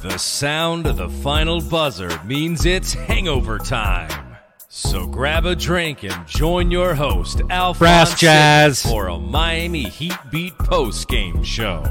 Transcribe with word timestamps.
The 0.00 0.16
sound 0.16 0.86
of 0.86 0.96
the 0.96 1.08
final 1.08 1.60
buzzer 1.60 2.22
means 2.24 2.64
it's 2.66 2.92
hangover 2.92 3.58
time. 3.58 4.36
So 4.68 5.08
grab 5.08 5.44
a 5.44 5.56
drink 5.56 6.04
and 6.04 6.24
join 6.24 6.70
your 6.70 6.94
host, 6.94 7.42
Alphonse, 7.50 8.14
Brasjazz. 8.14 8.88
for 8.88 9.08
a 9.08 9.18
Miami 9.18 9.88
Heat 9.88 10.14
Beat 10.30 10.56
post 10.56 11.08
game 11.08 11.42
show. 11.42 11.82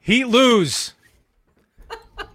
Heat 0.00 0.24
lose. 0.24 0.94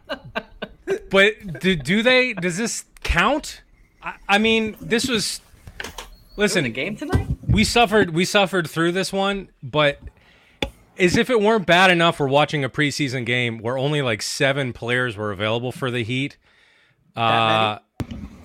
but 1.09 1.59
do, 1.59 1.75
do 1.75 2.03
they? 2.03 2.33
Does 2.33 2.57
this 2.57 2.85
count? 3.03 3.63
I, 4.03 4.13
I 4.27 4.37
mean, 4.37 4.77
this 4.79 5.07
was. 5.07 5.41
Listen, 6.37 6.65
the 6.65 6.69
game 6.69 6.95
tonight? 6.95 7.28
We 7.49 7.63
suffered. 7.63 8.11
We 8.11 8.25
suffered 8.25 8.69
through 8.69 8.91
this 8.93 9.11
one, 9.11 9.49
but 9.61 9.99
as 10.97 11.17
if 11.17 11.29
it 11.29 11.41
weren't 11.41 11.65
bad 11.65 11.89
enough, 11.89 12.19
we're 12.19 12.27
watching 12.27 12.63
a 12.63 12.69
preseason 12.69 13.25
game 13.25 13.59
where 13.59 13.77
only 13.77 14.01
like 14.01 14.21
seven 14.21 14.73
players 14.73 15.15
were 15.17 15.31
available 15.31 15.71
for 15.71 15.89
the 15.89 16.03
Heat. 16.03 16.37
Uh, 17.15 17.79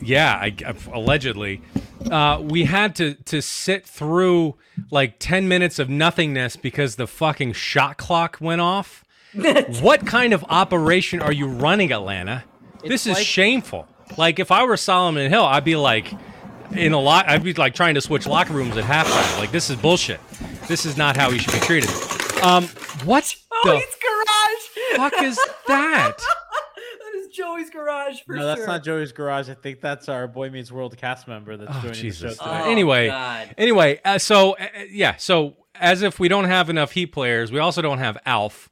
yeah, 0.00 0.34
I, 0.34 0.54
allegedly. 0.92 1.62
Uh, 2.10 2.40
we 2.42 2.64
had 2.64 2.94
to 2.96 3.14
to 3.14 3.40
sit 3.40 3.86
through 3.86 4.56
like 4.90 5.18
ten 5.18 5.48
minutes 5.48 5.78
of 5.78 5.88
nothingness 5.88 6.56
because 6.56 6.96
the 6.96 7.06
fucking 7.06 7.52
shot 7.52 7.96
clock 7.96 8.38
went 8.40 8.60
off. 8.60 9.04
what 9.80 10.06
kind 10.06 10.32
of 10.32 10.44
operation 10.48 11.20
are 11.20 11.32
you 11.32 11.46
running, 11.48 11.92
Atlanta? 11.92 12.44
this 12.84 13.06
is 13.06 13.14
like- 13.16 13.26
shameful. 13.26 13.88
Like 14.18 14.38
if 14.38 14.52
I 14.52 14.64
were 14.64 14.76
Solomon 14.76 15.30
Hill, 15.30 15.44
I'd 15.44 15.64
be 15.64 15.76
like 15.76 16.12
in 16.76 16.92
a 16.92 16.98
lot. 17.00 17.28
I'd 17.28 17.42
be 17.42 17.52
like 17.54 17.74
trying 17.74 17.94
to 17.94 18.00
switch 18.00 18.26
locker 18.26 18.52
rooms 18.52 18.76
at 18.76 18.84
halftime. 18.84 19.38
Like 19.38 19.50
this 19.52 19.70
is 19.70 19.76
bullshit. 19.76 20.20
This 20.68 20.86
is 20.86 20.96
not 20.96 21.16
how 21.16 21.30
he 21.30 21.38
should 21.38 21.52
be 21.52 21.60
treated. 21.60 21.90
Um, 22.42 22.64
what 23.04 23.34
Oh, 23.52 23.62
the 23.64 24.96
garage. 24.96 25.10
fuck 25.12 25.22
is 25.22 25.36
that? 25.68 26.16
that 26.18 27.18
is 27.18 27.28
Joey's 27.28 27.70
garage 27.70 28.20
for 28.26 28.34
No, 28.36 28.44
that's 28.46 28.60
sure. 28.60 28.66
not 28.66 28.82
Joey's 28.84 29.12
garage. 29.12 29.48
I 29.48 29.54
think 29.54 29.80
that's 29.80 30.08
our 30.08 30.26
Boy 30.28 30.50
Meets 30.50 30.70
World 30.70 30.96
cast 30.96 31.26
member 31.28 31.56
that's 31.56 31.70
Oh, 31.74 31.80
joining 31.80 31.94
Jesus. 31.94 32.36
the 32.38 32.44
show 32.44 32.50
today. 32.50 32.62
Oh, 32.64 32.70
anyway, 32.70 33.06
God. 33.08 33.54
anyway, 33.56 34.00
uh, 34.04 34.18
so 34.18 34.52
uh, 34.56 34.66
yeah, 34.90 35.16
so 35.16 35.56
as 35.76 36.02
if 36.02 36.18
we 36.20 36.28
don't 36.28 36.44
have 36.44 36.68
enough 36.68 36.92
Heat 36.92 37.06
players, 37.06 37.50
we 37.50 37.58
also 37.58 37.80
don't 37.80 37.98
have 37.98 38.18
Alf. 38.26 38.68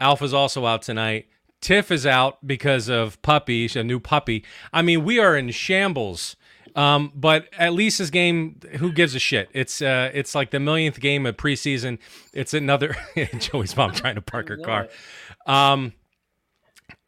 Alf 0.00 0.22
is 0.22 0.34
also 0.34 0.66
out 0.66 0.82
tonight. 0.82 1.26
Tiff 1.60 1.90
is 1.90 2.06
out 2.06 2.44
because 2.46 2.88
of 2.88 3.20
puppy, 3.22 3.68
a 3.74 3.82
new 3.84 3.98
puppy. 4.00 4.44
I 4.72 4.82
mean, 4.82 5.04
we 5.04 5.18
are 5.18 5.36
in 5.36 5.50
shambles. 5.50 6.36
Um, 6.78 7.10
but 7.12 7.48
at 7.58 7.72
least 7.72 7.98
this 7.98 8.08
game, 8.08 8.60
who 8.76 8.92
gives 8.92 9.16
a 9.16 9.18
shit? 9.18 9.48
It's 9.52 9.82
uh, 9.82 10.12
it's 10.14 10.36
like 10.36 10.52
the 10.52 10.60
millionth 10.60 11.00
game 11.00 11.26
of 11.26 11.36
preseason. 11.36 11.98
It's 12.32 12.54
another 12.54 12.96
Joey's 13.38 13.76
mom 13.76 13.90
trying 13.90 14.14
to 14.14 14.22
park 14.22 14.48
her 14.48 14.56
car. 14.64 14.86
Um, 15.44 15.92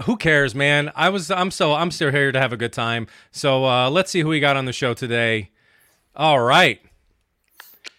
who 0.02 0.16
cares, 0.16 0.56
man? 0.56 0.90
I 0.96 1.08
was 1.10 1.30
I'm 1.30 1.52
so 1.52 1.72
I'm 1.74 1.92
still 1.92 2.10
here 2.10 2.32
to 2.32 2.40
have 2.40 2.52
a 2.52 2.56
good 2.56 2.72
time. 2.72 3.06
So 3.30 3.64
uh, 3.64 3.88
let's 3.90 4.10
see 4.10 4.22
who 4.22 4.28
we 4.30 4.40
got 4.40 4.56
on 4.56 4.64
the 4.64 4.72
show 4.72 4.92
today. 4.92 5.50
All 6.16 6.40
right. 6.40 6.80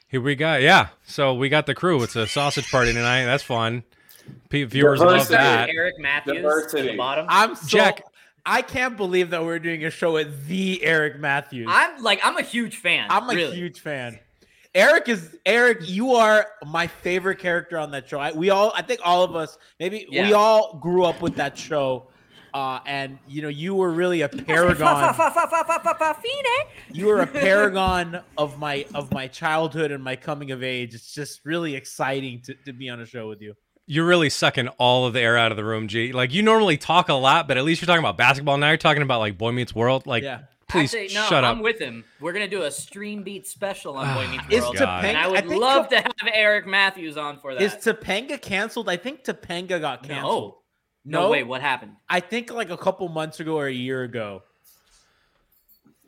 Here 0.09 0.19
we 0.19 0.35
go. 0.35 0.57
Yeah. 0.57 0.89
So 1.05 1.33
we 1.33 1.47
got 1.47 1.67
the 1.67 1.73
crew. 1.73 2.03
It's 2.03 2.17
a 2.17 2.27
sausage 2.27 2.69
party 2.69 2.91
tonight. 2.91 3.23
That's 3.23 3.43
fun. 3.43 3.83
P- 4.49 4.65
viewers 4.65 4.99
love 4.99 5.29
that. 5.29 5.69
Eric 5.69 5.99
Matthews 5.99 6.73
at 6.73 6.83
the 6.83 6.97
bottom. 6.97 7.27
I'm 7.29 7.55
so, 7.55 7.65
Jack- 7.65 8.03
I 8.46 8.62
can't 8.62 8.97
believe 8.97 9.29
that 9.31 9.44
we're 9.44 9.59
doing 9.59 9.85
a 9.85 9.91
show 9.91 10.13
with 10.13 10.47
the 10.47 10.84
Eric 10.84 11.19
Matthews. 11.19 11.68
I'm 11.69 12.02
like 12.02 12.19
I'm 12.24 12.38
a 12.38 12.41
huge 12.41 12.78
fan. 12.78 13.07
I'm 13.09 13.29
a 13.29 13.34
really. 13.34 13.56
huge 13.56 13.79
fan. 13.79 14.19
Eric 14.74 15.09
is 15.09 15.38
Eric. 15.46 15.79
You 15.90 16.13
are 16.13 16.47
my 16.66 16.88
favorite 16.88 17.40
character 17.40 17.78
on 17.78 17.91
that 17.91 18.07
show. 18.07 18.19
I, 18.19 18.31
we 18.31 18.51
all, 18.51 18.72
I 18.74 18.81
think, 18.81 19.01
all 19.03 19.24
of 19.24 19.35
us, 19.35 19.57
maybe 19.80 20.07
we 20.09 20.31
all 20.34 20.78
grew 20.78 21.03
up 21.03 21.22
with 21.22 21.35
that 21.35 21.57
show, 21.57 22.07
uh, 22.53 22.80
and 22.85 23.19
you 23.28 23.41
know, 23.41 23.50
you 23.50 23.75
were 23.75 23.91
really 23.91 24.22
a 24.22 24.30
paragon. 24.46 25.13
you 26.94 27.07
were 27.07 27.22
a 27.22 27.28
paragon 27.47 28.22
of 28.38 28.57
my 28.59 28.85
of 28.94 29.12
my 29.12 29.28
childhood 29.28 29.91
and 29.91 30.01
my 30.01 30.16
coming 30.16 30.51
of 30.51 30.63
age. 30.63 30.96
It's 30.96 31.13
just 31.13 31.41
really 31.46 31.75
exciting 31.75 32.41
to, 32.44 32.53
to 32.66 32.72
be 32.72 32.90
on 32.90 33.01
a 33.01 33.06
show 33.06 33.28
with 33.28 33.41
you. 33.41 33.56
You're 33.88 34.06
really 34.06 34.30
sucking 34.30 34.68
all 34.78 35.06
of 35.06 35.14
the 35.14 35.19
air 35.22 35.38
out 35.38 35.52
of 35.52 35.58
the 35.58 35.66
room, 35.66 35.88
G. 35.88 36.14
Like 36.14 36.34
you 36.34 36.42
normally 36.44 36.78
talk 36.78 37.09
a 37.09 37.14
lot, 37.14 37.47
but 37.47 37.58
at 37.58 37.64
least 37.66 37.81
you're 37.81 37.88
talking 37.88 38.00
about 38.03 38.18
basketball. 38.18 38.58
Now 38.58 38.69
you're 38.69 38.78
talking 38.78 39.02
about 39.02 39.19
like 39.19 39.38
Boy 39.38 39.52
Meets 39.52 39.75
World. 39.75 40.06
Like, 40.08 40.24
Yeah. 40.24 40.42
please 40.69 40.94
Actually, 40.94 41.14
no, 41.16 41.25
shut 41.28 41.44
I'm 41.44 41.58
up. 41.58 41.64
with 41.64 41.80
him. 41.80 42.06
We're 42.22 42.31
gonna 42.31 42.47
do 42.47 42.62
a 42.64 42.72
stream 42.72 43.24
beat 43.24 43.47
special 43.47 43.97
on 43.97 44.06
Boy 44.16 44.25
ah, 44.28 44.46
Meets 44.47 44.62
World, 44.64 44.78
God. 44.78 45.03
and 45.06 45.18
I 45.18 45.28
would 45.28 45.47
think 45.47 45.59
love 45.62 45.90
Top- 45.90 45.90
to 45.90 45.96
have 45.97 46.34
Eric 46.34 46.68
Matthews 46.68 47.18
on 47.18 47.38
for 47.40 47.53
that. 47.53 47.62
Is 47.62 47.74
Topanga 47.74 48.42
canceled? 48.42 48.88
I 48.88 48.96
think 48.97 49.24
Topanga 49.25 49.81
got 49.81 50.03
canceled. 50.03 50.56
no, 51.03 51.30
wait, 51.30 51.44
what 51.44 51.62
happened? 51.62 51.94
I 52.08 52.22
think 52.22 52.52
like 52.53 52.69
a 52.69 52.78
couple 52.78 53.09
months 53.09 53.40
ago 53.42 53.58
or 53.58 53.68
a 53.68 53.74
year 53.74 54.03
ago. 54.03 54.44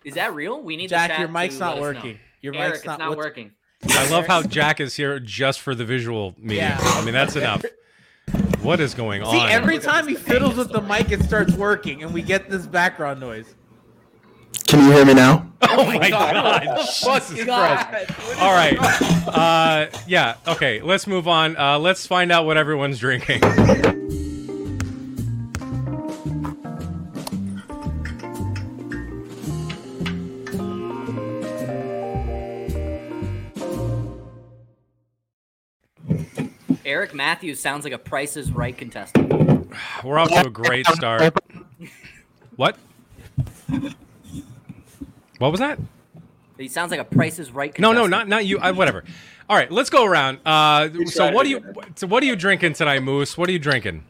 Is 0.06 0.14
that 0.16 0.34
real? 0.34 0.62
We 0.62 0.78
need 0.78 0.90
Jack, 0.90 1.10
the 1.10 1.14
chat 1.14 1.20
your 1.20 1.30
mic's 1.30 1.56
to 1.56 1.60
not 1.62 1.70
let 1.70 1.76
know. 1.76 1.82
working. 1.82 2.20
Your 2.42 2.54
Eric, 2.56 2.68
mic's 2.70 2.78
it's 2.80 2.86
not, 2.86 3.00
not 3.00 3.18
working. 3.18 3.52
I 3.90 4.10
love 4.10 4.28
how 4.28 4.44
Jack 4.44 4.80
is 4.80 4.96
here 4.96 5.20
just 5.20 5.62
for 5.62 5.76
the 5.76 5.86
visual 5.86 6.36
medium. 6.38 6.66
Yeah. 6.66 6.78
I 6.80 7.04
mean, 7.04 7.14
that's 7.14 7.36
enough. 7.36 7.64
What 8.62 8.80
is 8.80 8.94
going 8.94 9.22
See, 9.24 9.28
on? 9.28 9.48
See, 9.48 9.54
every 9.54 9.80
time 9.80 10.08
he 10.08 10.16
fiddles 10.16 10.56
with 10.56 10.72
the 10.72 10.82
mic, 10.82 11.12
it 11.12 11.22
starts 11.24 11.54
working, 11.54 12.02
and 12.04 12.14
we 12.14 12.22
get 12.22 12.50
this 12.50 12.66
background 12.66 13.20
noise. 13.20 13.56
Can 14.68 14.86
you 14.86 14.92
hear 14.92 15.06
me 15.06 15.14
now? 15.14 15.52
oh 15.62 15.86
my 15.86 16.10
god! 16.10 16.64
Fuck 16.90 17.28
Jesus 17.28 17.46
God. 17.46 17.88
Christ. 17.88 18.40
All 18.40 18.54
right. 18.54 18.78
Uh, 19.28 19.88
yeah. 20.08 20.36
Okay. 20.48 20.82
Let's 20.82 21.08
move 21.08 21.28
on. 21.28 21.58
Uh, 21.58 21.78
let's 21.80 22.08
find 22.08 22.32
out 22.32 22.46
what 22.46 22.58
everyone's 22.58 23.00
drinking. 23.00 23.42
Matthews 37.33 37.59
sounds 37.59 37.83
like 37.83 37.94
a 37.94 37.97
Price 37.97 38.38
is 38.38 38.51
Right 38.51 38.77
contestant. 38.77 39.33
We're 40.03 40.19
off 40.19 40.30
to 40.30 40.45
a 40.45 40.51
great 40.51 40.85
start. 40.85 41.35
What? 42.57 42.77
What 45.39 45.50
was 45.50 45.59
that? 45.59 45.80
He 46.59 46.68
sounds 46.68 46.91
like 46.91 47.00
a 47.00 47.03
Price 47.03 47.39
is 47.39 47.51
Right 47.51 47.77
No, 47.80 47.91
no, 47.91 48.06
not 48.06 48.27
not 48.27 48.45
you. 48.45 48.59
I, 48.59 48.69
whatever. 48.69 49.03
All 49.50 49.57
right, 49.57 49.71
let's 49.71 49.89
go 49.89 50.06
around. 50.06 50.41
Uh, 50.45 50.89
so 51.07 51.31
what 51.31 51.45
do 51.45 51.50
you? 51.50 51.74
So 51.95 52.06
what 52.06 52.21
are 52.21 52.27
you 52.27 52.35
drinking 52.35 52.74
tonight, 52.74 53.01
Moose? 53.01 53.35
What 53.35 53.50
are 53.50 53.51
you 53.51 53.57
drinking? 53.57 54.03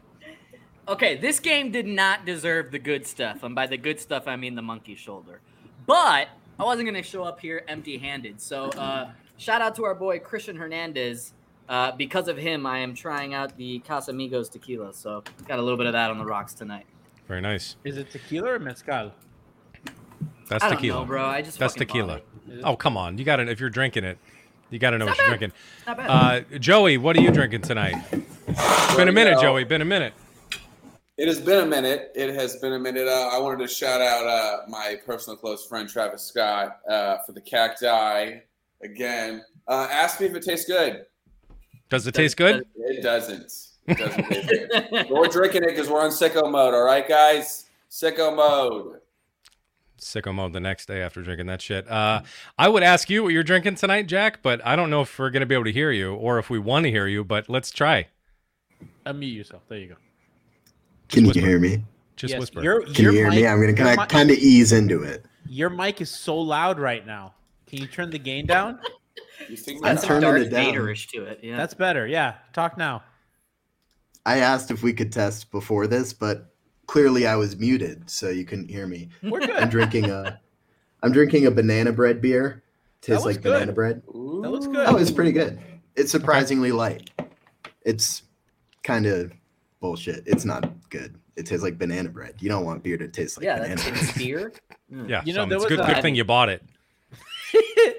Okay, 0.86 1.16
this 1.16 1.40
game 1.40 1.72
did 1.72 1.86
not 1.86 2.26
deserve 2.26 2.72
the 2.72 2.78
good 2.78 3.06
stuff, 3.06 3.42
and 3.42 3.54
by 3.54 3.66
the 3.66 3.78
good 3.78 3.98
stuff 4.00 4.28
I 4.28 4.36
mean 4.36 4.54
the 4.54 4.60
monkey 4.60 4.96
shoulder. 4.96 5.40
But 5.86 6.28
I 6.58 6.64
wasn't 6.64 6.88
gonna 6.88 7.02
show 7.02 7.24
up 7.24 7.40
here 7.40 7.64
empty-handed. 7.68 8.42
So 8.42 8.64
uh, 8.64 9.12
shout 9.38 9.62
out 9.62 9.74
to 9.76 9.84
our 9.84 9.94
boy 9.94 10.18
Christian 10.18 10.56
Hernandez. 10.56 11.32
Uh, 11.68 11.92
because 11.92 12.28
of 12.28 12.36
him, 12.36 12.66
I 12.66 12.78
am 12.78 12.94
trying 12.94 13.34
out 13.34 13.56
the 13.56 13.80
Casamigos 13.80 14.50
tequila. 14.50 14.92
So 14.92 15.22
got 15.48 15.58
a 15.58 15.62
little 15.62 15.78
bit 15.78 15.86
of 15.86 15.92
that 15.94 16.10
on 16.10 16.18
the 16.18 16.24
rocks 16.24 16.52
tonight. 16.54 16.86
Very 17.26 17.40
nice. 17.40 17.76
Is 17.84 17.96
it 17.96 18.10
tequila 18.10 18.52
or 18.52 18.58
mezcal? 18.58 19.12
That's 20.48 20.62
I 20.62 20.68
don't 20.68 20.76
tequila. 20.76 21.00
know, 21.00 21.06
bro. 21.06 21.24
I 21.24 21.40
just 21.42 21.58
That's 21.58 21.74
tequila. 21.74 22.20
Oh, 22.62 22.76
come 22.76 22.96
on. 22.96 23.16
You 23.16 23.24
got 23.24 23.36
to 23.36 23.50
if 23.50 23.60
you're 23.60 23.70
drinking 23.70 24.04
it, 24.04 24.18
you 24.70 24.78
got 24.78 24.90
to 24.90 24.98
know 24.98 25.06
what 25.06 25.16
not 25.16 25.26
you're 25.26 25.36
drinking. 25.36 25.52
Not 25.86 25.96
bad. 25.96 26.10
Uh, 26.54 26.58
Joey, 26.58 26.98
what 26.98 27.16
are 27.16 27.22
you 27.22 27.30
drinking 27.30 27.62
tonight? 27.62 27.96
Been 28.96 29.08
a 29.08 29.12
minute, 29.12 29.36
go. 29.36 29.42
Joey. 29.42 29.64
Been 29.64 29.80
a 29.80 29.86
minute. 29.86 30.12
It 31.16 31.28
has 31.28 31.40
been 31.40 31.62
a 31.62 31.66
minute. 31.66 32.10
It 32.14 32.34
has 32.34 32.56
been 32.56 32.72
a 32.72 32.78
minute. 32.78 33.06
Uh, 33.06 33.30
I 33.32 33.38
wanted 33.38 33.66
to 33.66 33.72
shout 33.72 34.00
out 34.00 34.26
uh, 34.26 34.62
my 34.68 34.96
personal 35.06 35.36
close 35.36 35.64
friend 35.64 35.88
Travis 35.88 36.22
Scott 36.22 36.80
uh, 36.88 37.18
for 37.24 37.32
the 37.32 37.40
cacti 37.40 38.38
again. 38.82 39.42
Uh, 39.68 39.86
ask 39.90 40.20
me 40.20 40.26
if 40.26 40.34
it 40.34 40.42
tastes 40.42 40.66
good. 40.66 41.06
Does 41.94 42.08
it 42.08 42.14
taste 42.14 42.36
good? 42.36 42.66
It 42.74 43.02
doesn't. 43.02 43.52
It 43.86 43.98
doesn't 43.98 44.24
taste 44.24 44.48
good. 44.90 45.06
We're 45.10 45.28
drinking 45.28 45.62
it 45.62 45.68
because 45.68 45.88
we're 45.88 46.02
on 46.02 46.10
sicko 46.10 46.50
mode. 46.50 46.74
All 46.74 46.82
right, 46.82 47.06
guys. 47.08 47.66
Sicko 47.88 48.34
mode. 48.34 49.00
Sicko 50.00 50.34
mode 50.34 50.52
the 50.52 50.58
next 50.60 50.86
day 50.86 51.00
after 51.02 51.22
drinking 51.22 51.46
that 51.46 51.62
shit. 51.62 51.88
Uh, 51.88 52.22
I 52.58 52.68
would 52.68 52.82
ask 52.82 53.08
you 53.08 53.22
what 53.22 53.28
you're 53.32 53.44
drinking 53.44 53.76
tonight, 53.76 54.08
Jack, 54.08 54.42
but 54.42 54.60
I 54.66 54.74
don't 54.74 54.90
know 54.90 55.02
if 55.02 55.16
we're 55.18 55.30
gonna 55.30 55.46
be 55.46 55.54
able 55.54 55.66
to 55.66 55.72
hear 55.72 55.92
you 55.92 56.14
or 56.14 56.40
if 56.40 56.50
we 56.50 56.58
want 56.58 56.82
to 56.84 56.90
hear 56.90 57.06
you. 57.06 57.22
But 57.22 57.48
let's 57.48 57.70
try. 57.70 58.08
Unmute 59.06 59.36
yourself. 59.36 59.62
There 59.68 59.78
you 59.78 59.88
go. 59.90 59.94
Can 61.08 61.26
whisper. 61.26 61.38
you 61.38 61.46
hear 61.46 61.60
me? 61.60 61.84
Just 62.16 62.32
Yes, 62.32 62.40
whisper. 62.40 62.62
Your, 62.62 62.82
Can 62.82 63.04
your 63.04 63.12
you 63.12 63.18
hear 63.18 63.30
mic, 63.30 63.36
me? 63.36 63.46
I'm 63.46 63.60
gonna 63.60 63.72
kind 63.72 64.00
of 64.00 64.08
kind 64.08 64.30
of 64.30 64.36
ease 64.38 64.72
into 64.72 65.02
it. 65.04 65.24
Your 65.48 65.70
mic 65.70 66.00
is 66.00 66.10
so 66.10 66.36
loud 66.36 66.80
right 66.80 67.06
now. 67.06 67.34
Can 67.68 67.80
you 67.80 67.86
turn 67.86 68.10
the 68.10 68.18
gain 68.18 68.46
down? 68.46 68.80
You 69.48 69.56
think 69.56 69.84
I'm 69.84 69.96
my- 69.96 70.00
turning 70.00 70.20
Darth 70.22 70.42
it 70.42 70.50
down. 70.50 70.64
Vader-ish 70.66 71.08
to 71.08 71.24
it. 71.24 71.40
Yeah. 71.42 71.56
That's 71.56 71.74
better. 71.74 72.06
Yeah. 72.06 72.34
Talk 72.52 72.76
now. 72.78 73.02
I 74.26 74.38
asked 74.38 74.70
if 74.70 74.82
we 74.82 74.92
could 74.92 75.12
test 75.12 75.50
before 75.50 75.86
this, 75.86 76.12
but 76.12 76.54
clearly 76.86 77.26
I 77.26 77.36
was 77.36 77.56
muted, 77.58 78.08
so 78.08 78.30
you 78.30 78.44
couldn't 78.44 78.68
hear 78.70 78.86
me. 78.86 79.10
We're 79.22 79.40
good. 79.40 79.50
I'm 79.50 79.68
drinking 79.68 80.10
a, 80.10 80.40
I'm 81.02 81.12
drinking 81.12 81.46
a 81.46 81.50
banana 81.50 81.92
bread 81.92 82.20
beer. 82.22 82.62
Tastes 83.02 83.24
like 83.26 83.36
good. 83.42 83.52
banana 83.52 83.72
bread. 83.72 84.02
That 84.06 84.12
looks 84.50 84.66
good. 84.66 84.86
Oh, 84.88 84.96
it's 84.96 85.10
pretty 85.10 85.32
good. 85.32 85.58
It's 85.94 86.10
surprisingly 86.10 86.72
light. 86.72 87.10
It's 87.84 88.22
kind 88.82 89.04
of 89.04 89.30
bullshit. 89.80 90.22
It's 90.26 90.46
not 90.46 90.72
good. 90.88 91.14
It 91.36 91.44
tastes 91.44 91.62
like 91.62 91.76
banana 91.76 92.08
bread. 92.08 92.36
You 92.40 92.48
don't 92.48 92.64
want 92.64 92.82
beer 92.82 92.96
to 92.96 93.08
taste 93.08 93.36
like 93.36 93.44
yeah, 93.44 93.56
banana 93.58 93.74
that's 93.76 93.88
bread. 93.90 94.02
it's 94.04 94.16
beer. 94.18 94.52
yeah, 95.06 95.22
You 95.26 95.34
know, 95.34 95.42
some- 95.42 95.48
there 95.50 95.56
it's 95.58 95.64
was 95.68 95.76
good. 95.76 95.80
a- 95.80 95.86
good 95.94 96.00
thing 96.02 96.14
you 96.14 96.24
bought 96.24 96.48
it. 96.48 96.62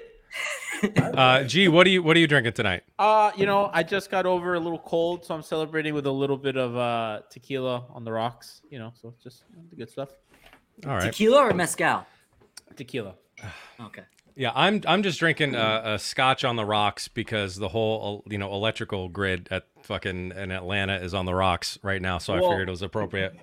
Uh, 0.96 1.42
G, 1.44 1.68
what 1.68 1.86
are 1.86 1.90
you 1.90 2.02
what 2.02 2.16
are 2.16 2.20
you 2.20 2.26
drinking 2.26 2.52
tonight? 2.52 2.82
Uh, 2.98 3.30
you 3.36 3.46
know, 3.46 3.70
I 3.72 3.82
just 3.82 4.10
got 4.10 4.26
over 4.26 4.54
a 4.54 4.60
little 4.60 4.78
cold, 4.78 5.24
so 5.24 5.34
I'm 5.34 5.42
celebrating 5.42 5.94
with 5.94 6.06
a 6.06 6.10
little 6.10 6.36
bit 6.36 6.56
of 6.56 6.76
uh 6.76 7.22
tequila 7.30 7.84
on 7.90 8.04
the 8.04 8.12
rocks. 8.12 8.60
You 8.70 8.78
know, 8.78 8.92
so 9.00 9.14
just 9.22 9.44
the 9.70 9.76
good 9.76 9.88
stuff. 9.88 10.10
All 10.84 10.92
right. 10.92 11.04
Tequila 11.04 11.48
or 11.48 11.54
mezcal? 11.54 12.06
Tequila. 12.76 13.14
Okay. 13.80 14.02
Yeah, 14.36 14.52
I'm 14.54 14.82
I'm 14.86 15.02
just 15.02 15.18
drinking 15.18 15.54
uh, 15.54 15.82
a 15.84 15.98
scotch 15.98 16.44
on 16.44 16.56
the 16.56 16.64
rocks 16.64 17.08
because 17.08 17.56
the 17.56 17.68
whole 17.68 18.22
uh, 18.26 18.30
you 18.30 18.36
know 18.36 18.52
electrical 18.52 19.08
grid 19.08 19.48
at 19.50 19.66
fucking 19.82 20.32
in 20.32 20.50
Atlanta 20.50 20.96
is 20.96 21.14
on 21.14 21.24
the 21.24 21.34
rocks 21.34 21.78
right 21.82 22.02
now, 22.02 22.18
so 22.18 22.34
I 22.34 22.40
figured 22.40 22.68
it 22.68 22.70
was 22.70 22.82
appropriate. 22.82 23.34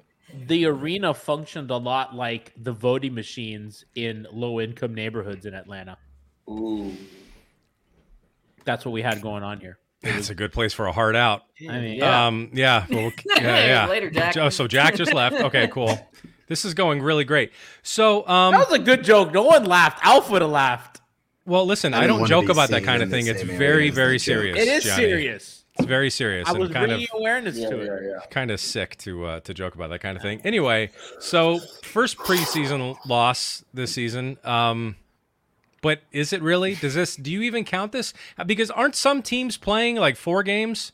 The 0.48 0.66
arena 0.66 1.14
functioned 1.16 1.72
a 1.72 1.78
lot 1.78 2.16
like 2.16 2.54
the 2.58 2.72
voting 2.72 3.16
machines 3.16 3.86
in 3.96 4.28
low 4.32 4.62
income 4.62 4.94
neighborhoods 4.94 5.48
in 5.48 5.56
Atlanta. 5.56 5.98
Ooh. 6.50 6.96
That's 8.66 8.86
what 8.86 8.92
we 8.92 9.02
had 9.02 9.22
going 9.22 9.44
on 9.44 9.60
here. 9.60 9.78
It's 10.02 10.30
a 10.30 10.36
good 10.36 10.52
place 10.52 10.74
for 10.74 10.86
a 10.88 10.92
hard 10.92 11.16
out. 11.16 11.44
I 11.70 11.80
mean, 11.80 11.98
Yeah. 11.98 12.28
Um, 12.28 12.50
yeah, 12.54 12.86
well, 12.90 13.12
yeah, 13.38 13.66
yeah. 13.66 13.88
Later, 13.88 14.10
Jack. 14.10 14.36
Oh, 14.38 14.50
so 14.50 14.68
Jack 14.68 14.96
just 14.96 15.14
left. 15.14 15.36
Okay, 15.42 15.68
cool. 15.68 15.98
This 16.46 16.66
is 16.66 16.74
going 16.74 17.02
really 17.02 17.24
great. 17.24 17.54
So, 17.84 18.28
um, 18.28 18.52
that 18.52 18.70
was 18.70 18.78
a 18.78 18.84
good 18.84 19.04
joke. 19.06 19.32
No 19.34 19.44
one 19.44 19.64
laughed. 19.64 20.06
Alf 20.06 20.30
would 20.30 20.42
have 20.42 20.52
laughed. 20.52 21.00
well, 21.46 21.66
listen, 21.66 21.94
I 21.94 22.02
I, 22.04 22.08
don't 22.08 22.28
joke 22.28 22.50
about 22.50 22.70
that 22.70 22.84
kind 22.84 23.02
of 23.02 23.10
thing. 23.10 23.28
It's 23.28 23.42
very, 23.42 23.90
very 23.90 24.18
that 24.18 24.20
joke. 24.20 24.26
serious. 24.26 24.58
It 24.60 24.68
is 24.68 24.84
Johnny. 24.84 24.96
serious. 25.04 25.64
It's 25.80 25.88
very 25.88 26.10
serious 26.10 26.48
I 26.48 26.52
and 26.52 26.60
was 26.60 26.70
kind 26.70 26.88
bringing 26.90 27.08
of 27.12 27.20
awareness 27.20 27.58
Yeah, 27.58 27.70
to 27.70 27.80
it. 27.80 27.86
yeah, 28.04 28.10
yeah. 28.10 28.26
kind 28.30 28.52
of 28.52 28.60
sick 28.60 28.98
to 29.00 29.26
uh, 29.26 29.40
to 29.40 29.54
joke 29.54 29.74
about 29.74 29.90
that 29.92 30.00
kind 30.02 30.18
of 30.18 30.22
thing. 30.22 30.42
Anyway, 30.44 30.92
so 31.20 31.60
first 31.82 32.18
preseason 32.18 32.98
loss 33.08 33.64
this 33.74 33.94
season. 33.94 34.38
Um, 34.44 34.98
but 35.84 36.02
is 36.12 36.34
it 36.34 36.42
really? 36.42 36.74
Does 36.74 36.96
this? 36.96 37.16
Do 37.16 37.32
you 37.32 37.44
even 37.44 37.64
count 37.64 37.92
this? 37.92 38.14
Because 38.44 38.72
aren't 38.72 38.96
some 38.96 39.22
teams 39.22 39.58
playing 39.58 39.98
like 39.98 40.16
four 40.18 40.42
games? 40.42 40.94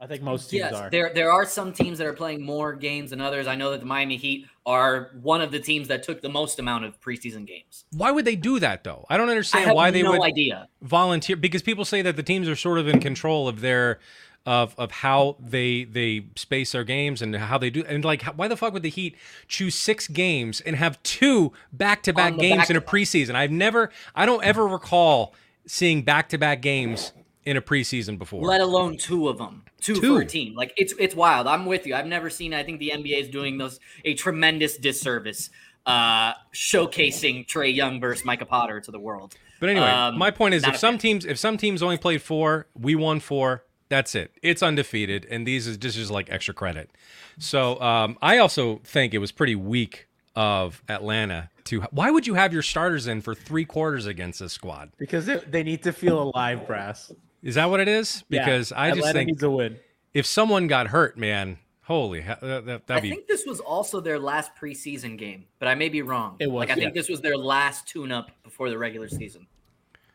I 0.00 0.06
think 0.06 0.22
most 0.22 0.50
teams 0.50 0.60
Yes, 0.60 0.74
are. 0.74 0.90
there 0.90 1.12
there 1.14 1.30
are 1.30 1.46
some 1.46 1.72
teams 1.72 1.98
that 1.98 2.06
are 2.06 2.12
playing 2.12 2.42
more 2.44 2.74
games 2.74 3.10
than 3.10 3.20
others. 3.20 3.46
I 3.46 3.54
know 3.54 3.70
that 3.70 3.80
the 3.80 3.86
Miami 3.86 4.16
Heat 4.16 4.46
are 4.66 5.12
one 5.22 5.40
of 5.40 5.50
the 5.52 5.60
teams 5.60 5.88
that 5.88 6.02
took 6.02 6.20
the 6.20 6.28
most 6.28 6.58
amount 6.58 6.84
of 6.84 7.00
preseason 7.00 7.46
games. 7.46 7.84
Why 7.92 8.10
would 8.10 8.24
they 8.24 8.36
do 8.36 8.58
that 8.58 8.84
though? 8.84 9.06
I 9.08 9.16
don't 9.16 9.28
I 9.28 9.32
understand 9.32 9.66
have 9.66 9.76
why 9.76 9.90
they 9.90 10.02
no 10.02 10.10
would 10.10 10.22
idea. 10.22 10.68
volunteer 10.82 11.36
because 11.36 11.62
people 11.62 11.84
say 11.84 12.02
that 12.02 12.16
the 12.16 12.22
teams 12.22 12.48
are 12.48 12.56
sort 12.56 12.78
of 12.78 12.88
in 12.88 13.00
control 13.00 13.46
of 13.48 13.60
their 13.60 14.00
of 14.46 14.74
of 14.76 14.90
how 14.90 15.36
they 15.40 15.84
they 15.84 16.26
space 16.36 16.72
their 16.72 16.84
games 16.84 17.22
and 17.22 17.34
how 17.34 17.56
they 17.56 17.70
do 17.70 17.82
and 17.88 18.04
like 18.04 18.22
how- 18.22 18.32
why 18.32 18.46
the 18.46 18.56
fuck 18.56 18.72
would 18.74 18.82
the 18.82 18.90
Heat 18.90 19.16
choose 19.48 19.74
six 19.74 20.06
games 20.06 20.60
and 20.60 20.76
have 20.76 21.02
two 21.02 21.52
back 21.72 22.02
to 22.02 22.12
back 22.12 22.36
games 22.36 22.68
in 22.68 22.76
a 22.76 22.80
preseason? 22.80 23.34
I've 23.34 23.50
never 23.50 23.90
I 24.14 24.26
don't 24.26 24.44
ever 24.44 24.66
recall 24.66 25.34
seeing 25.66 26.02
back 26.02 26.28
to 26.30 26.38
back 26.38 26.60
games 26.60 27.12
in 27.46 27.56
a 27.56 27.62
preseason 27.62 28.18
before. 28.18 28.42
Let 28.46 28.60
alone 28.60 28.96
two 28.98 29.28
of 29.28 29.38
them, 29.38 29.64
two, 29.80 29.94
Two. 30.00 30.16
for 30.16 30.20
a 30.22 30.26
team. 30.26 30.54
Like 30.54 30.72
it's 30.76 30.92
it's 30.98 31.14
wild. 31.14 31.46
I'm 31.46 31.64
with 31.66 31.86
you. 31.86 31.94
I've 31.94 32.06
never 32.06 32.28
seen. 32.28 32.52
I 32.52 32.62
think 32.64 32.80
the 32.80 32.90
NBA 32.94 33.20
is 33.20 33.28
doing 33.28 33.56
those 33.58 33.80
a 34.04 34.12
tremendous 34.14 34.76
disservice, 34.76 35.48
uh, 35.86 36.32
showcasing 36.54 37.46
Trae 37.46 37.74
Young 37.74 38.00
versus 38.00 38.24
Micah 38.24 38.46
Potter 38.46 38.80
to 38.80 38.90
the 38.90 38.98
world. 39.00 39.34
But 39.60 39.68
anyway, 39.70 39.86
Um, 39.86 40.18
my 40.18 40.30
point 40.30 40.54
is 40.54 40.64
if 40.64 40.76
some 40.76 40.94
fan. 40.94 40.98
teams 40.98 41.24
if 41.24 41.38
some 41.38 41.56
teams 41.56 41.82
only 41.82 41.96
played 41.96 42.20
four, 42.22 42.66
we 42.74 42.94
won 42.94 43.20
four. 43.20 43.64
That's 43.94 44.16
it. 44.16 44.32
It's 44.42 44.60
undefeated, 44.60 45.24
and 45.30 45.46
these 45.46 45.68
is 45.68 45.76
just, 45.76 45.96
just 45.96 46.10
like 46.10 46.28
extra 46.28 46.52
credit. 46.52 46.90
So 47.38 47.80
um, 47.80 48.18
I 48.20 48.38
also 48.38 48.80
think 48.82 49.14
it 49.14 49.18
was 49.18 49.30
pretty 49.30 49.54
weak 49.54 50.08
of 50.34 50.82
Atlanta 50.88 51.48
to. 51.66 51.82
Why 51.92 52.10
would 52.10 52.26
you 52.26 52.34
have 52.34 52.52
your 52.52 52.62
starters 52.62 53.06
in 53.06 53.20
for 53.20 53.36
three 53.36 53.64
quarters 53.64 54.06
against 54.06 54.40
this 54.40 54.52
squad? 54.52 54.90
because 54.98 55.26
they, 55.26 55.36
they 55.36 55.62
need 55.62 55.84
to 55.84 55.92
feel 55.92 56.20
alive, 56.20 56.66
brass. 56.66 57.12
Is 57.40 57.54
that 57.54 57.70
what 57.70 57.78
it 57.78 57.86
is? 57.86 58.24
Yeah, 58.28 58.44
Because 58.44 58.72
I 58.72 58.88
just 58.88 58.98
Atlanta 58.98 59.18
think 59.20 59.26
needs 59.28 59.42
a 59.44 59.50
win. 59.50 59.76
if 60.12 60.26
someone 60.26 60.66
got 60.66 60.88
hurt, 60.88 61.16
man, 61.16 61.58
holy, 61.82 62.22
that, 62.22 62.40
that, 62.40 62.68
I 62.68 62.80
that'd 62.86 63.02
be. 63.04 63.10
think 63.10 63.28
this 63.28 63.46
was 63.46 63.60
also 63.60 64.00
their 64.00 64.18
last 64.18 64.50
preseason 64.60 65.16
game, 65.16 65.44
but 65.60 65.68
I 65.68 65.76
may 65.76 65.88
be 65.88 66.02
wrong. 66.02 66.34
It 66.40 66.50
was, 66.50 66.62
Like 66.68 66.70
I 66.70 66.74
think 66.74 66.94
this 66.94 67.08
was 67.08 67.20
their 67.20 67.36
last 67.36 67.86
tune-up 67.86 68.32
before 68.42 68.70
the 68.70 68.76
regular 68.78 69.06
season. 69.08 69.46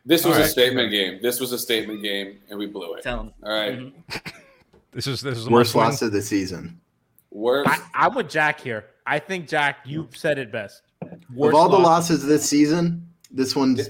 This 0.06 0.24
was 0.24 0.36
All 0.36 0.42
a 0.42 0.48
statement 0.48 0.90
game. 0.90 1.18
This 1.22 1.40
was 1.40 1.52
a 1.52 1.58
statement 1.58 2.02
game, 2.02 2.38
and 2.48 2.58
we 2.58 2.66
blew 2.66 2.94
it. 2.94 3.02
Tell 3.02 3.18
them. 3.18 3.32
All 3.42 3.50
right. 3.52 3.78
Mhm. 3.78 3.92
This 4.92 5.06
is 5.06 5.20
this 5.20 5.38
is 5.38 5.46
a 5.46 5.50
Worst 5.50 5.68
must-win. 5.76 5.84
loss 5.84 6.02
of 6.02 6.10
the 6.10 6.20
season. 6.20 6.80
Worst. 7.30 7.70
I, 7.70 7.78
I'm 7.94 8.14
with 8.16 8.28
Jack 8.28 8.60
here. 8.60 8.86
I 9.06 9.20
think 9.20 9.46
Jack, 9.46 9.78
you 9.84 10.08
said 10.12 10.36
it 10.36 10.50
best. 10.50 10.82
Worst 11.32 11.54
of 11.54 11.60
all 11.60 11.68
the 11.68 11.78
losses 11.78 12.26
this 12.26 12.48
season, 12.50 13.06
this 13.30 13.54
one's 13.54 13.88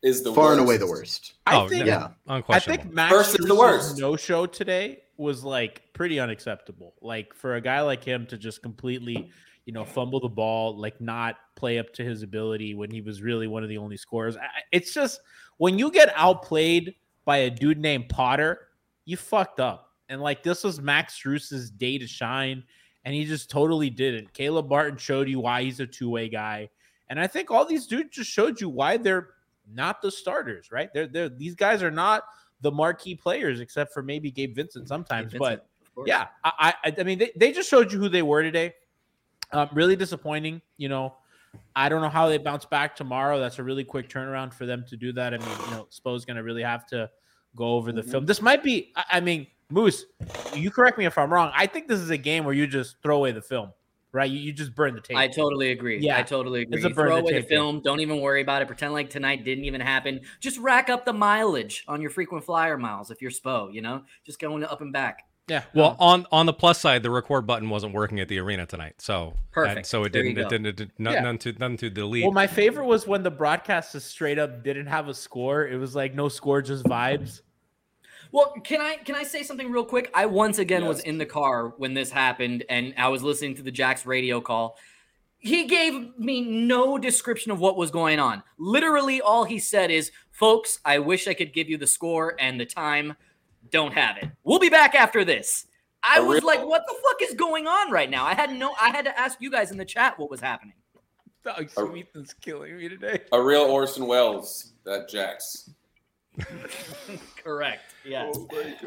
is 0.00 0.22
the 0.22 0.32
far 0.32 0.50
worst. 0.50 0.58
and 0.60 0.66
away 0.68 0.76
the 0.76 0.86
worst. 0.86 1.32
I 1.44 1.56
Oh, 1.56 1.68
think, 1.68 1.86
no, 1.86 2.12
Yeah. 2.28 2.42
I 2.48 2.60
think 2.60 2.92
Max 2.92 3.12
First 3.12 3.40
is 3.40 3.46
the 3.46 3.54
worst. 3.56 3.98
No 3.98 4.14
show 4.14 4.46
today 4.46 5.00
was 5.16 5.42
like 5.42 5.82
pretty 5.92 6.20
unacceptable. 6.20 6.94
Like 7.02 7.34
for 7.34 7.56
a 7.56 7.60
guy 7.60 7.80
like 7.80 8.04
him 8.04 8.24
to 8.26 8.38
just 8.38 8.62
completely, 8.62 9.30
you 9.68 9.74
know, 9.74 9.84
fumble 9.84 10.18
the 10.18 10.30
ball, 10.30 10.78
like 10.78 10.98
not 10.98 11.36
play 11.54 11.78
up 11.78 11.92
to 11.92 12.02
his 12.02 12.22
ability 12.22 12.74
when 12.74 12.90
he 12.90 13.02
was 13.02 13.20
really 13.20 13.46
one 13.46 13.62
of 13.62 13.68
the 13.68 13.76
only 13.76 13.98
scorers. 13.98 14.34
It's 14.72 14.94
just 14.94 15.20
when 15.58 15.78
you 15.78 15.90
get 15.90 16.10
outplayed 16.16 16.94
by 17.26 17.36
a 17.36 17.50
dude 17.50 17.76
named 17.76 18.08
Potter, 18.08 18.68
you 19.04 19.18
fucked 19.18 19.60
up. 19.60 19.92
And 20.08 20.22
like 20.22 20.42
this 20.42 20.64
was 20.64 20.80
Max 20.80 21.12
Strus's 21.12 21.70
day 21.70 21.98
to 21.98 22.06
shine, 22.06 22.64
and 23.04 23.14
he 23.14 23.26
just 23.26 23.50
totally 23.50 23.90
didn't. 23.90 24.32
Caleb 24.32 24.70
Martin 24.70 24.96
showed 24.96 25.28
you 25.28 25.38
why 25.40 25.64
he's 25.64 25.80
a 25.80 25.86
two 25.86 26.08
way 26.08 26.30
guy, 26.30 26.70
and 27.10 27.20
I 27.20 27.26
think 27.26 27.50
all 27.50 27.66
these 27.66 27.86
dudes 27.86 28.16
just 28.16 28.30
showed 28.30 28.62
you 28.62 28.70
why 28.70 28.96
they're 28.96 29.34
not 29.70 30.00
the 30.00 30.10
starters, 30.10 30.72
right? 30.72 30.88
They're 30.94 31.08
they're 31.08 31.28
these 31.28 31.54
guys 31.54 31.82
are 31.82 31.90
not 31.90 32.22
the 32.62 32.70
marquee 32.70 33.16
players, 33.16 33.60
except 33.60 33.92
for 33.92 34.02
maybe 34.02 34.30
Gabe 34.30 34.56
Vincent 34.56 34.88
sometimes. 34.88 35.32
Vincent, 35.32 35.60
But 35.94 36.08
yeah, 36.08 36.28
I 36.42 36.72
I, 36.84 36.94
I 36.98 37.02
mean 37.02 37.18
they, 37.18 37.32
they 37.36 37.52
just 37.52 37.68
showed 37.68 37.92
you 37.92 37.98
who 37.98 38.08
they 38.08 38.22
were 38.22 38.42
today. 38.42 38.72
Um, 39.52 39.68
really 39.72 39.96
disappointing, 39.96 40.60
you 40.76 40.88
know. 40.88 41.14
I 41.74 41.88
don't 41.88 42.02
know 42.02 42.10
how 42.10 42.28
they 42.28 42.38
bounce 42.38 42.64
back 42.64 42.94
tomorrow. 42.94 43.40
That's 43.40 43.58
a 43.58 43.62
really 43.62 43.84
quick 43.84 44.08
turnaround 44.08 44.52
for 44.52 44.66
them 44.66 44.84
to 44.88 44.96
do 44.96 45.12
that. 45.12 45.32
I 45.32 45.38
mean, 45.38 45.48
you 45.64 45.70
know, 45.70 45.88
Spo's 45.90 46.24
going 46.24 46.36
to 46.36 46.42
really 46.42 46.62
have 46.62 46.86
to 46.88 47.10
go 47.56 47.72
over 47.72 47.92
the 47.92 48.02
film. 48.02 48.26
This 48.26 48.42
might 48.42 48.62
be, 48.62 48.92
I, 48.96 49.04
I 49.12 49.20
mean, 49.20 49.46
Moose, 49.70 50.04
you 50.54 50.70
correct 50.70 50.98
me 50.98 51.06
if 51.06 51.16
I'm 51.16 51.32
wrong. 51.32 51.52
I 51.54 51.66
think 51.66 51.88
this 51.88 52.00
is 52.00 52.10
a 52.10 52.16
game 52.16 52.44
where 52.44 52.54
you 52.54 52.66
just 52.66 52.96
throw 53.02 53.16
away 53.16 53.32
the 53.32 53.42
film, 53.42 53.72
right? 54.12 54.30
You, 54.30 54.38
you 54.38 54.52
just 54.52 54.74
burn 54.74 54.94
the 54.94 55.00
tape. 55.00 55.16
I 55.16 55.28
totally 55.28 55.70
agree. 55.70 55.98
Yeah. 55.98 56.18
I 56.18 56.22
totally 56.22 56.62
agree. 56.62 56.76
It's 56.76 56.84
a 56.84 56.88
You 56.88 56.94
burn 56.94 57.06
Throw 57.06 57.16
the 57.16 57.22
away 57.22 57.32
the 57.32 57.40
tape 57.40 57.48
film. 57.48 57.80
Don't 57.80 58.00
even 58.00 58.20
worry 58.20 58.42
about 58.42 58.62
it. 58.62 58.66
Pretend 58.66 58.92
like 58.92 59.08
tonight 59.08 59.44
didn't 59.44 59.64
even 59.64 59.80
happen. 59.80 60.20
Just 60.40 60.58
rack 60.58 60.90
up 60.90 61.04
the 61.06 61.12
mileage 61.12 61.84
on 61.88 62.00
your 62.02 62.10
frequent 62.10 62.44
flyer 62.44 62.76
miles 62.76 63.10
if 63.10 63.22
you're 63.22 63.30
Spo. 63.30 63.72
You 63.72 63.80
know, 63.80 64.02
just 64.24 64.38
going 64.38 64.64
up 64.64 64.80
and 64.80 64.92
back. 64.92 65.24
Yeah. 65.48 65.62
Well, 65.74 65.90
um, 65.92 65.96
on 65.98 66.26
on 66.32 66.46
the 66.46 66.52
plus 66.52 66.80
side, 66.80 67.02
the 67.02 67.10
record 67.10 67.46
button 67.46 67.70
wasn't 67.70 67.94
working 67.94 68.20
at 68.20 68.28
the 68.28 68.38
arena 68.38 68.66
tonight, 68.66 68.96
so 68.98 69.34
Perfect. 69.50 69.76
and 69.78 69.86
so 69.86 70.04
it 70.04 70.12
didn't. 70.12 70.38
It 70.38 70.48
didn't. 70.48 70.66
It 70.66 70.76
did 70.76 70.92
none, 70.98 71.14
Yeah. 71.14 71.20
none 71.22 71.38
to 71.38 71.52
none 71.58 71.76
to 71.78 71.90
delete. 71.90 72.24
Well, 72.24 72.32
my 72.32 72.46
favorite 72.46 72.86
was 72.86 73.06
when 73.06 73.22
the 73.22 73.30
broadcast 73.30 73.92
just 73.92 74.08
straight 74.08 74.38
up 74.38 74.62
didn't 74.62 74.86
have 74.86 75.08
a 75.08 75.14
score. 75.14 75.66
It 75.66 75.76
was 75.76 75.94
like 75.96 76.14
no 76.14 76.28
score, 76.28 76.60
just 76.62 76.84
vibes. 76.84 77.40
Well, 78.30 78.52
can 78.62 78.80
I 78.80 78.96
can 78.96 79.14
I 79.14 79.22
say 79.22 79.42
something 79.42 79.70
real 79.70 79.84
quick? 79.84 80.10
I 80.14 80.26
once 80.26 80.58
again 80.58 80.84
was 80.84 81.00
in 81.00 81.16
the 81.18 81.26
car 81.26 81.68
when 81.78 81.94
this 81.94 82.10
happened, 82.10 82.64
and 82.68 82.92
I 82.98 83.08
was 83.08 83.22
listening 83.22 83.54
to 83.56 83.62
the 83.62 83.70
Jack's 83.70 84.04
radio 84.04 84.40
call. 84.40 84.76
He 85.40 85.66
gave 85.66 86.18
me 86.18 86.40
no 86.40 86.98
description 86.98 87.52
of 87.52 87.60
what 87.60 87.76
was 87.76 87.90
going 87.90 88.18
on. 88.18 88.42
Literally, 88.58 89.20
all 89.22 89.44
he 89.44 89.58
said 89.58 89.90
is, 89.90 90.10
"Folks, 90.30 90.78
I 90.84 90.98
wish 90.98 91.26
I 91.28 91.32
could 91.32 91.54
give 91.54 91.70
you 91.70 91.78
the 91.78 91.86
score 91.86 92.34
and 92.38 92.60
the 92.60 92.66
time. 92.66 93.14
Don't 93.70 93.92
have 93.94 94.16
it. 94.18 94.30
We'll 94.44 94.58
be 94.58 94.70
back 94.70 94.94
after 94.94 95.24
this." 95.24 95.66
I 96.02 96.20
was 96.20 96.42
like, 96.42 96.64
"What 96.64 96.84
the 96.86 96.94
fuck 96.94 97.22
is 97.22 97.34
going 97.34 97.66
on 97.66 97.90
right 97.90 98.08
now?" 98.08 98.24
I 98.24 98.34
had 98.34 98.52
no. 98.52 98.74
I 98.80 98.90
had 98.90 99.04
to 99.04 99.18
ask 99.18 99.40
you 99.40 99.50
guys 99.50 99.70
in 99.70 99.78
the 99.78 99.84
chat 99.84 100.18
what 100.18 100.30
was 100.30 100.40
happening. 100.40 100.74
Doug 101.44 101.70
Sweetman's 101.70 102.34
killing 102.34 102.76
me 102.76 102.88
today. 102.88 103.20
A 103.32 103.40
real 103.40 103.62
Orson 103.62 104.06
Welles, 104.06 104.72
that 104.84 105.08
Jax. 105.08 105.70
Correct. 107.42 107.82
Yes. 108.04 108.36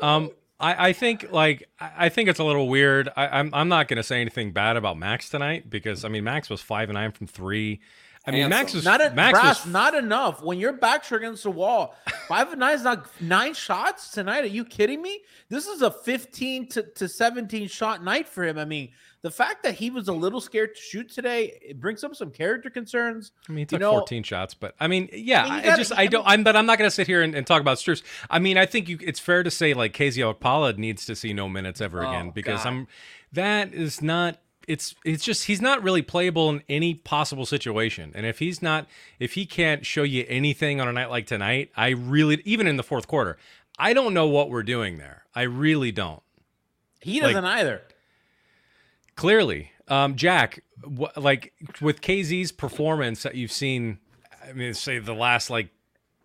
Um, 0.01 0.31
I, 0.59 0.89
I 0.89 0.93
think 0.93 1.31
like 1.31 1.67
I 1.79 1.91
I 2.05 2.09
think 2.09 2.29
it's 2.29 2.39
a 2.39 2.43
little 2.43 2.69
weird. 2.69 3.09
I, 3.15 3.39
I'm 3.39 3.50
I'm 3.53 3.67
not 3.67 3.88
gonna 3.88 4.03
say 4.03 4.21
anything 4.21 4.51
bad 4.51 4.77
about 4.77 4.97
Max 4.97 5.29
tonight 5.29 5.69
because 5.69 6.05
I 6.05 6.09
mean 6.09 6.23
Max 6.23 6.50
was 6.50 6.61
five 6.61 6.89
and 6.89 6.95
nine 6.95 7.11
from 7.11 7.27
three. 7.27 7.81
I 8.25 8.31
mean 8.31 8.49
Max 8.49 8.71
Handsome. 8.73 8.77
was 8.77 8.85
Not 8.85 9.01
a 9.01 9.09
Max 9.15 9.39
brass, 9.39 9.65
was 9.65 9.73
not 9.73 9.95
enough. 9.95 10.43
When 10.43 10.59
your 10.59 10.73
backs 10.73 11.11
are 11.11 11.15
against 11.17 11.43
the 11.43 11.49
wall, 11.51 11.95
five 12.27 12.51
and 12.51 12.59
nine 12.59 12.75
is 12.75 12.83
not 12.83 13.07
nine 13.19 13.53
shots 13.55 14.11
tonight. 14.11 14.43
Are 14.43 14.47
you 14.47 14.63
kidding 14.63 15.01
me? 15.01 15.21
This 15.49 15.65
is 15.65 15.81
a 15.81 15.89
15 15.89 16.69
to, 16.69 16.83
to 16.83 17.07
17 17.07 17.67
shot 17.67 18.03
night 18.03 18.27
for 18.29 18.43
him. 18.43 18.59
I 18.59 18.65
mean, 18.65 18.89
the 19.23 19.31
fact 19.31 19.63
that 19.63 19.73
he 19.73 19.89
was 19.89 20.07
a 20.07 20.13
little 20.13 20.39
scared 20.39 20.75
to 20.75 20.81
shoot 20.81 21.09
today, 21.11 21.57
it 21.63 21.79
brings 21.79 22.03
up 22.03 22.15
some 22.15 22.29
character 22.29 22.69
concerns. 22.69 23.31
I 23.49 23.53
mean, 23.53 23.57
he 23.57 23.61
you 23.61 23.65
took 23.65 23.79
know- 23.81 23.91
14 23.93 24.21
shots, 24.21 24.53
but 24.53 24.75
I 24.79 24.87
mean, 24.87 25.09
yeah, 25.13 25.41
I 25.41 25.43
mean, 25.45 25.53
I 25.53 25.61
gotta- 25.63 25.77
just 25.77 25.91
I 25.93 26.01
I 26.03 26.07
don't. 26.07 26.23
mean- 26.23 26.31
I'm, 26.33 26.43
but 26.43 26.55
I'm 26.55 26.65
not 26.67 26.77
gonna 26.77 26.91
sit 26.91 27.07
here 27.07 27.23
and, 27.23 27.33
and 27.33 27.45
talk 27.47 27.61
about 27.61 27.77
Strus. 27.77 28.03
I 28.29 28.37
mean, 28.37 28.55
I 28.57 28.67
think 28.67 28.87
you. 28.87 28.99
It's 29.01 29.19
fair 29.19 29.41
to 29.41 29.49
say 29.49 29.73
like 29.73 29.93
KZ 29.93 30.31
Okpala 30.35 30.77
needs 30.77 31.07
to 31.07 31.15
see 31.15 31.33
no 31.33 31.49
minutes 31.49 31.81
ever 31.81 32.05
Oh, 32.05 32.09
again 32.09 32.29
because 32.29 32.63
God. 32.63 32.67
I'm. 32.69 32.87
That 33.33 33.73
is 33.73 34.01
not. 34.01 34.37
It's 34.68 34.96
it's 35.03 35.24
just 35.24 35.46
he's 35.46 35.62
not 35.62 35.82
really 35.84 36.01
playable 36.01 36.50
in 36.50 36.63
any 36.70 36.94
possible 36.94 37.46
situation, 37.46 38.12
and 38.15 38.25
if 38.25 38.39
he's 38.39 38.62
not, 38.62 38.88
if 39.20 39.34
he 39.34 39.46
can't 39.46 39.86
show 39.86 40.03
you 40.03 40.25
anything 40.27 40.80
on 40.80 40.88
a 40.88 40.94
night 40.94 41.10
like 41.10 41.25
tonight, 41.25 41.72
I 41.75 41.89
really 41.89 42.41
even 42.46 42.68
in 42.68 42.77
the 42.77 42.84
fourth 42.84 43.08
quarter, 43.08 43.38
I 43.80 43.94
don't 43.94 44.13
know 44.13 44.27
what 44.27 44.50
we're 44.50 44.63
doing 44.63 44.98
there. 44.98 45.24
I 45.34 45.44
really 45.44 45.91
don't. 45.91 46.22
He 47.01 47.20
doesn't 47.20 47.46
either. 47.46 47.82
Clearly, 49.15 49.72
um, 49.88 50.15
Jack, 50.15 50.63
wh- 50.84 51.18
like 51.18 51.53
with 51.82 52.01
KZ's 52.01 52.51
performance 52.51 53.24
that 53.24 53.36
you've 53.36 53.51
seen, 53.51 54.00
I 54.48 54.53
mean, 54.53 54.74
say 54.74 55.00
the 55.00 55.13
last 55.13 55.50
like 55.50 55.70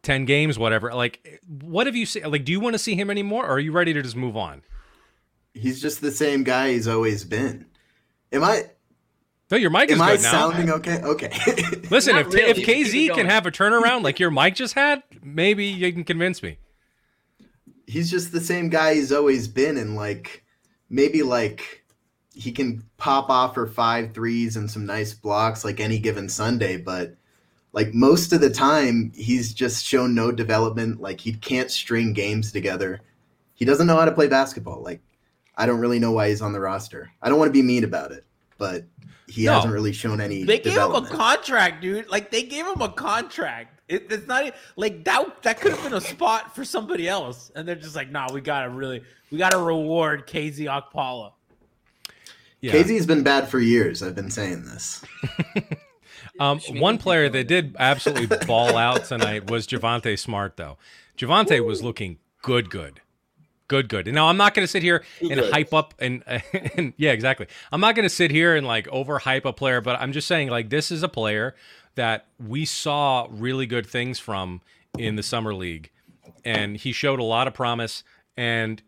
ten 0.03 0.25
games, 0.25 0.59
whatever. 0.59 0.95
Like, 0.95 1.43
what 1.47 1.87
have 1.87 1.97
you 1.97 2.07
seen? 2.07 2.31
Like, 2.31 2.45
do 2.45 2.53
you 2.53 2.61
want 2.61 2.75
to 2.75 2.79
see 2.79 2.95
him 2.95 3.11
anymore, 3.11 3.45
or 3.45 3.55
are 3.55 3.59
you 3.59 3.73
ready 3.73 3.93
to 3.93 4.03
just 4.03 4.17
move 4.17 4.37
on? 4.37 4.63
He's 5.53 5.81
just 5.81 6.01
the 6.01 6.13
same 6.13 6.45
guy 6.45 6.73
he's 6.73 6.87
always 6.87 7.25
been. 7.25 7.67
Am 8.33 8.43
I 8.45 8.65
No, 9.51 9.57
your 9.57 9.71
mic 9.71 9.91
is 9.91 9.97
am 9.97 10.03
I 10.03 10.17
good 10.17 10.23
now. 10.23 10.31
sounding 10.31 10.71
okay? 10.71 11.01
Okay. 11.03 11.31
Listen, 11.91 12.17
if, 12.17 12.27
really. 12.33 12.51
if 12.51 12.59
You 12.59 12.65
can 12.65 12.75
keep 12.75 12.95
it 12.95 13.13
KZ 13.13 13.15
can 13.15 13.27
have 13.27 13.47
a 13.47 13.51
turnaround 13.51 14.03
like 14.03 14.19
your 14.21 14.31
mic 14.31 14.55
just 14.55 14.75
had, 14.75 15.03
maybe 15.23 15.65
you 15.67 15.93
can 15.93 16.05
convince 16.05 16.43
me. 16.43 16.59
he's 17.87 18.11
just 18.11 18.33
the 18.33 18.41
same 18.41 18.69
guy 18.69 18.95
he's 18.95 19.13
always 19.13 19.47
been 19.49 19.77
and 19.77 19.95
like 19.97 20.45
maybe 20.91 21.23
like 21.23 21.85
he 22.35 22.53
can 22.53 22.83
pop 22.99 23.31
off 23.31 23.55
for 23.55 23.67
five 23.67 24.13
threes 24.13 24.57
and 24.57 24.71
some 24.71 24.85
nice 24.85 25.15
blocks 25.15 25.65
like 25.65 25.81
any 25.81 25.99
given 25.99 26.29
Sunday, 26.29 26.77
but 26.77 27.15
like 27.73 27.95
most 27.95 28.33
of 28.33 28.41
the 28.41 28.51
time 28.51 29.13
he's 29.15 29.55
just 29.55 29.85
shown 29.85 30.15
no 30.15 30.31
development. 30.33 31.01
Like 31.01 31.21
he 31.21 31.33
can't 31.33 31.71
string 31.71 32.13
games 32.13 32.53
together. 32.53 33.01
He 33.55 33.65
doesn't 33.65 33.87
know 33.87 33.97
how 33.97 34.05
to 34.05 34.13
play 34.13 34.29
basketball. 34.29 34.83
Like 34.83 35.01
I 35.57 35.67
don't 35.67 35.81
really 35.81 35.99
know 35.99 36.13
why 36.13 36.29
he's 36.29 36.43
on 36.43 36.53
the 36.53 36.61
roster. 36.61 37.11
I 37.23 37.29
don't 37.29 37.39
want 37.39 37.49
to 37.49 37.53
be 37.53 37.63
mean 37.63 37.85
about 37.85 38.13
it, 38.13 38.25
but 38.59 38.85
he 39.27 39.45
No. 39.47 39.55
hasn't 39.55 39.73
really 39.73 39.93
shown 39.93 40.21
any 40.21 40.45
They 40.45 40.59
gave 40.59 40.77
him 40.77 40.95
a 40.95 41.07
contract, 41.07 41.83
dude. 41.83 42.09
Like 42.09 42.31
they 42.31 42.43
gave 42.43 42.67
him 42.67 42.81
a 42.81 42.89
contract. 42.91 43.81
It, 43.89 44.11
it's 44.11 44.27
not 44.27 44.53
like 44.77 45.05
that. 45.05 45.43
That 45.43 45.61
could 45.61 45.73
have 45.73 45.83
been 45.83 45.95
a 45.95 46.01
spot 46.01 46.55
for 46.55 46.65
somebody 46.65 47.09
else, 47.09 47.51
and 47.55 47.67
they're 47.69 47.77
just 47.77 47.95
like, 47.95 48.11
"Nah, 48.11 48.33
we 48.33 48.41
gotta 48.41 48.69
really, 48.69 49.03
we 49.31 49.39
gotta 49.39 49.59
reward 49.59 50.27
KZ 50.27 50.67
Okpala." 50.67 51.33
Yeah. 52.61 52.73
KZ's 52.73 53.07
been 53.07 53.23
bad 53.23 53.49
for 53.49 53.61
years. 53.61 54.03
I've 54.03 54.15
been 54.17 54.31
saying 54.31 54.65
this. 54.65 55.05
Um, 56.39 56.61
one 56.69 56.99
player 56.99 57.31
that 57.31 57.49
did 57.49 57.75
absolutely 57.79 58.37
ball 58.47 58.77
out 58.77 59.07
tonight 59.07 59.51
was 59.51 59.67
Javonte 59.67 60.19
Smart, 60.19 60.59
though. 60.59 60.77
Javonte 61.17 61.65
was 61.65 61.83
looking 61.83 62.19
good, 62.43 62.69
good, 62.69 63.01
good, 63.69 63.89
good. 63.89 64.07
Now 64.13 64.29
I'm 64.29 64.37
not 64.37 64.55
going 64.55 64.65
to 64.65 64.71
sit 64.71 64.83
here 64.83 65.05
Too 65.19 65.31
and 65.31 65.41
good. 65.41 65.53
hype 65.53 65.75
up 65.75 65.95
and, 65.99 66.23
and 66.77 66.93
yeah, 66.97 67.13
exactly. 67.13 67.47
I'm 67.73 67.81
not 67.81 67.95
going 67.95 68.05
to 68.09 68.15
sit 68.15 68.31
here 68.31 68.55
and 68.57 68.67
like 68.67 68.87
overhype 68.89 69.45
a 69.45 69.53
player, 69.53 69.81
but 69.81 70.01
I'm 70.01 70.13
just 70.13 70.29
saying 70.29 70.49
like 70.49 70.71
this 70.71 70.91
is 70.91 71.03
a 71.03 71.09
player 71.09 71.55
that 71.95 72.27
we 72.39 72.65
saw 72.65 73.27
really 73.31 73.67
good 73.67 73.87
things 73.87 74.19
from 74.19 74.61
in 74.99 75.17
the 75.17 75.23
summer 75.23 75.55
league, 75.55 75.91
and 76.45 76.77
he 76.77 76.93
showed 76.93 77.19
a 77.19 77.25
lot 77.25 77.47
of 77.49 77.55
promise. 77.55 78.05
And 78.37 78.83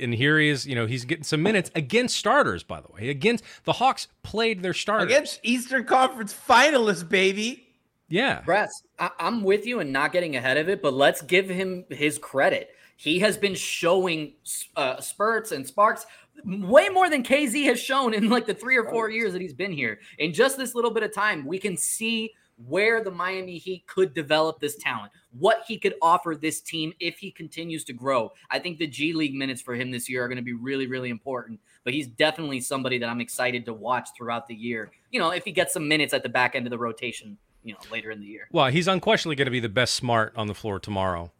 and 0.00 0.12
here 0.14 0.38
he 0.38 0.48
is, 0.48 0.66
you 0.66 0.74
know, 0.74 0.86
he's 0.86 1.04
getting 1.04 1.24
some 1.24 1.42
minutes 1.42 1.70
against 1.74 2.16
starters. 2.16 2.62
By 2.62 2.80
the 2.80 2.88
way, 2.92 3.08
against 3.08 3.44
the 3.64 3.74
Hawks 3.74 4.08
played 4.22 4.62
their 4.62 4.74
starters. 4.74 5.06
Against 5.06 5.40
Eastern 5.42 5.84
Conference 5.84 6.34
finalists, 6.34 7.08
baby. 7.08 7.68
yeah, 8.08 8.42
Brass, 8.42 8.82
I- 8.98 9.10
I'm 9.18 9.42
with 9.42 9.64
you 9.66 9.80
and 9.80 9.92
not 9.92 10.12
getting 10.12 10.36
ahead 10.36 10.56
of 10.58 10.68
it, 10.68 10.82
but 10.82 10.92
let's 10.92 11.22
give 11.22 11.48
him 11.48 11.84
his 11.88 12.18
credit. 12.18 12.70
He 12.96 13.18
has 13.20 13.36
been 13.36 13.54
showing 13.54 14.34
uh, 14.74 15.00
spurts 15.00 15.52
and 15.52 15.66
sparks 15.66 16.06
way 16.44 16.88
more 16.88 17.08
than 17.08 17.22
KZ 17.22 17.64
has 17.66 17.80
shown 17.80 18.14
in 18.14 18.28
like 18.28 18.46
the 18.46 18.54
three 18.54 18.76
or 18.76 18.88
four 18.88 19.10
years 19.10 19.32
that 19.32 19.40
he's 19.42 19.54
been 19.54 19.72
here. 19.72 20.00
In 20.18 20.32
just 20.32 20.56
this 20.56 20.74
little 20.74 20.90
bit 20.90 21.02
of 21.02 21.14
time, 21.14 21.46
we 21.46 21.58
can 21.58 21.76
see 21.76 22.32
where 22.66 23.04
the 23.04 23.10
Miami 23.10 23.58
Heat 23.58 23.86
could 23.86 24.14
develop 24.14 24.60
this 24.60 24.76
talent, 24.76 25.12
what 25.38 25.64
he 25.68 25.78
could 25.78 25.94
offer 26.00 26.34
this 26.34 26.62
team 26.62 26.92
if 27.00 27.18
he 27.18 27.30
continues 27.30 27.84
to 27.84 27.92
grow. 27.92 28.32
I 28.50 28.58
think 28.58 28.78
the 28.78 28.86
G 28.86 29.12
League 29.12 29.34
minutes 29.34 29.60
for 29.60 29.74
him 29.74 29.90
this 29.90 30.08
year 30.08 30.24
are 30.24 30.28
going 30.28 30.36
to 30.36 30.42
be 30.42 30.54
really, 30.54 30.86
really 30.86 31.10
important. 31.10 31.60
But 31.84 31.92
he's 31.92 32.06
definitely 32.08 32.60
somebody 32.60 32.98
that 32.98 33.08
I'm 33.08 33.20
excited 33.20 33.66
to 33.66 33.74
watch 33.74 34.08
throughout 34.16 34.46
the 34.46 34.54
year. 34.54 34.90
You 35.10 35.20
know, 35.20 35.30
if 35.30 35.44
he 35.44 35.52
gets 35.52 35.74
some 35.74 35.86
minutes 35.86 36.14
at 36.14 36.22
the 36.22 36.28
back 36.30 36.54
end 36.54 36.66
of 36.66 36.70
the 36.70 36.78
rotation, 36.78 37.36
you 37.62 37.74
know, 37.74 37.80
later 37.92 38.10
in 38.10 38.20
the 38.20 38.26
year. 38.26 38.48
Well, 38.52 38.68
he's 38.68 38.88
unquestionably 38.88 39.36
going 39.36 39.46
to 39.46 39.50
be 39.52 39.60
the 39.60 39.68
best 39.68 39.94
smart 39.94 40.32
on 40.36 40.46
the 40.46 40.54
floor 40.54 40.80
tomorrow 40.80 41.32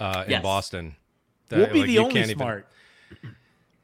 uh, 0.00 0.24
in 0.24 0.32
Yes. 0.32 0.42
Boston. 0.42 0.96
We'll 1.58 1.72
be 1.72 1.78
like, 1.80 1.86
the 1.88 1.98
only 1.98 2.14
can't 2.14 2.26
even- 2.30 2.38
smart. 2.38 2.66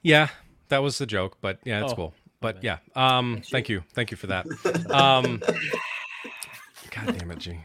Yeah, 0.03 0.29
that 0.69 0.79
was 0.79 0.97
the 0.99 1.07
joke, 1.07 1.39
but 1.41 1.59
yeah, 1.65 1.83
it's 1.83 1.93
Oh. 1.93 1.97
cool. 1.97 2.15
But 2.41 2.63
yeah, 2.63 2.79
um, 2.95 3.43
thank 3.51 3.69
you, 3.69 3.83
thank 3.95 4.11
you 4.13 4.17
for 4.17 4.29
that. 4.29 4.47
Um, 4.91 5.43
God 6.91 7.19
damn 7.19 7.31
it, 7.33 7.39
G. 7.39 7.59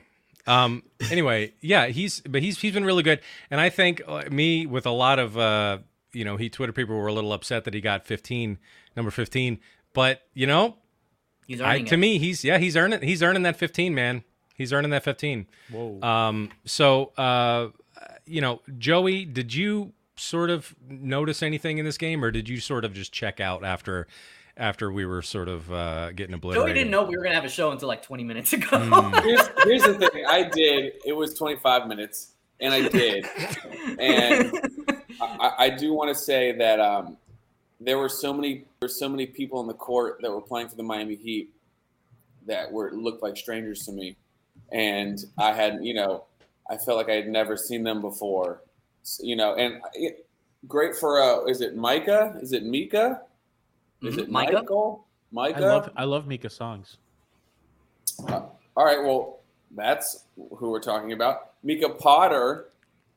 Um, 0.47 0.83
anyway, 1.11 1.53
yeah, 1.61 1.87
he's 1.87 2.21
but 2.21 2.41
he's 2.41 2.59
he's 2.59 2.73
been 2.73 2.83
really 2.83 3.03
good, 3.03 3.21
and 3.51 3.61
I 3.61 3.69
think 3.69 4.01
uh, 4.07 4.23
me 4.31 4.65
with 4.65 4.85
a 4.85 4.91
lot 4.91 5.19
of 5.19 5.37
uh, 5.37 5.77
you 6.11 6.25
know, 6.25 6.35
he 6.37 6.49
Twitter 6.49 6.73
people 6.73 6.95
were 6.95 7.07
a 7.07 7.13
little 7.13 7.31
upset 7.33 7.63
that 7.65 7.73
he 7.73 7.81
got 7.81 8.05
15, 8.05 8.57
number 8.95 9.11
15, 9.11 9.59
but 9.93 10.23
you 10.33 10.47
know, 10.47 10.77
He's 11.47 11.61
I, 11.61 11.81
to 11.83 11.93
it. 11.93 11.97
me, 11.97 12.17
he's 12.17 12.43
yeah, 12.43 12.57
he's 12.57 12.75
earning 12.75 13.01
he's 13.03 13.21
earning 13.23 13.43
that 13.43 13.57
15, 13.57 13.93
man. 13.93 14.23
He's 14.55 14.73
earning 14.73 14.91
that 14.91 15.03
15. 15.03 15.47
Whoa. 15.71 16.01
Um, 16.01 16.49
so, 16.65 17.11
uh, 17.17 17.69
you 18.25 18.41
know, 18.41 18.61
Joey, 18.77 19.25
did 19.25 19.53
you 19.53 19.93
sort 20.15 20.49
of 20.49 20.75
notice 20.87 21.43
anything 21.43 21.77
in 21.77 21.85
this 21.85 21.97
game, 21.97 22.23
or 22.23 22.31
did 22.31 22.47
you 22.47 22.59
sort 22.59 22.85
of 22.85 22.93
just 22.93 23.11
check 23.11 23.39
out 23.39 23.63
after 23.63 24.07
after 24.55 24.91
we 24.91 25.05
were 25.05 25.21
sort 25.21 25.47
of 25.47 25.71
uh, 25.71 26.11
getting 26.11 26.33
obliterated? 26.33 26.67
Joey 26.67 26.73
didn't 26.73 26.91
know 26.91 27.03
we 27.03 27.17
were 27.17 27.23
gonna 27.23 27.35
have 27.35 27.45
a 27.45 27.49
show 27.49 27.71
until 27.71 27.87
like 27.87 28.03
20 28.03 28.23
minutes 28.23 28.53
ago. 28.53 28.67
Mm. 28.67 29.23
Here's, 29.23 29.49
here's 29.63 29.83
the 29.83 30.09
thing. 30.09 30.25
I 30.27 30.43
did. 30.43 30.93
It 31.05 31.13
was 31.13 31.33
25 31.33 31.87
minutes, 31.87 32.33
and 32.59 32.73
I 32.73 32.87
did. 32.87 33.25
And 33.99 34.51
I, 35.21 35.51
I 35.59 35.69
do 35.69 35.93
want 35.93 36.09
to 36.09 36.15
say 36.15 36.51
that 36.53 36.79
um, 36.79 37.17
there 37.79 37.97
were 37.97 38.09
so 38.09 38.33
many 38.33 38.65
there 38.79 38.87
were 38.87 38.87
so 38.87 39.09
many 39.09 39.25
people 39.25 39.61
in 39.61 39.67
the 39.67 39.73
court 39.73 40.19
that 40.21 40.31
were 40.31 40.41
playing 40.41 40.69
for 40.69 40.75
the 40.75 40.83
Miami 40.83 41.15
Heat 41.15 41.49
that 42.45 42.71
were 42.71 42.91
looked 42.91 43.23
like 43.23 43.37
strangers 43.37 43.79
to 43.81 43.91
me, 43.91 44.15
and 44.71 45.19
I 45.37 45.53
had 45.53 45.79
you 45.81 45.93
know 45.93 46.25
I 46.69 46.77
felt 46.77 46.97
like 46.97 47.09
I 47.09 47.15
had 47.15 47.27
never 47.27 47.57
seen 47.57 47.83
them 47.83 48.01
before, 48.01 48.61
S- 49.03 49.19
you 49.23 49.35
know, 49.35 49.55
and 49.55 49.81
it, 49.93 50.25
great 50.67 50.95
for 50.95 51.21
uh, 51.21 51.45
is 51.45 51.61
it 51.61 51.75
Micah? 51.75 52.37
Is 52.41 52.53
it 52.53 52.63
Mika? 52.63 53.21
Is 54.01 54.15
Mhm, 54.15 54.19
it 54.19 54.29
Micah? 54.31 54.53
Michael? 54.53 55.05
Micah? 55.31 55.57
I 55.57 55.59
love 55.69 55.89
I 55.97 56.03
love 56.05 56.27
Mika 56.27 56.49
songs. 56.49 56.97
All 58.29 58.85
right, 58.85 59.01
well, 59.03 59.39
that's 59.75 60.25
who 60.35 60.69
we're 60.71 60.79
talking 60.81 61.11
about. 61.13 61.51
Mika 61.63 61.89
Potter, 61.89 62.69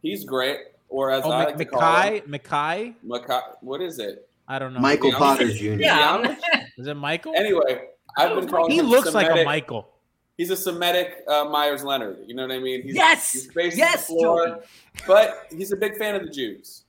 he's 0.03 0.25
great. 0.25 0.59
or 0.89 1.11
as 1.11 1.25
Oh, 1.25 1.33
I 1.33 1.39
Mc- 1.41 1.47
like 1.49 1.57
to 1.59 1.65
call 1.65 1.81
him, 1.81 2.13
Mackay, 2.13 2.23
Mackay. 2.29 2.95
Mackay. 3.03 3.41
What 3.61 3.81
is 3.81 3.99
it? 3.99 4.29
I 4.47 4.61
don't 4.61 4.73
know. 4.73 4.79
Michael 4.79 5.11
Yeah. 5.11 5.19
Potter 5.19 5.49
Jr. 5.51 5.65
Yeah. 5.81 6.37
Is 6.79 6.87
it 6.87 6.95
Michael? 6.95 7.33
Anyway, 7.35 7.89
I've 8.17 8.37
been 8.37 8.49
calling 8.49 8.71
he 8.71 8.79
him 8.79 8.87
looks 8.87 9.13
like 9.13 9.29
a 9.29 9.45
Michael. 9.45 9.89
He's 10.37 10.51
a 10.51 10.57
Semitic 10.57 11.25
uh, 11.27 11.45
Meyers 11.45 11.83
Leonard. 11.83 12.19
You 12.27 12.35
know 12.35 12.47
what 12.47 12.55
I 12.55 12.59
mean? 12.59 12.83
He's, 12.83 12.95
Yes! 12.95 13.33
He's 13.33 13.47
based 13.49 13.79
Yes, 13.79 14.07
the 14.07 14.15
floor, 14.15 14.61
but 15.07 15.47
he's 15.51 15.73
a 15.73 15.77
big 15.77 15.97
fan 15.97 16.15
of 16.15 16.23
the 16.23 16.31
Jews. 16.31 16.85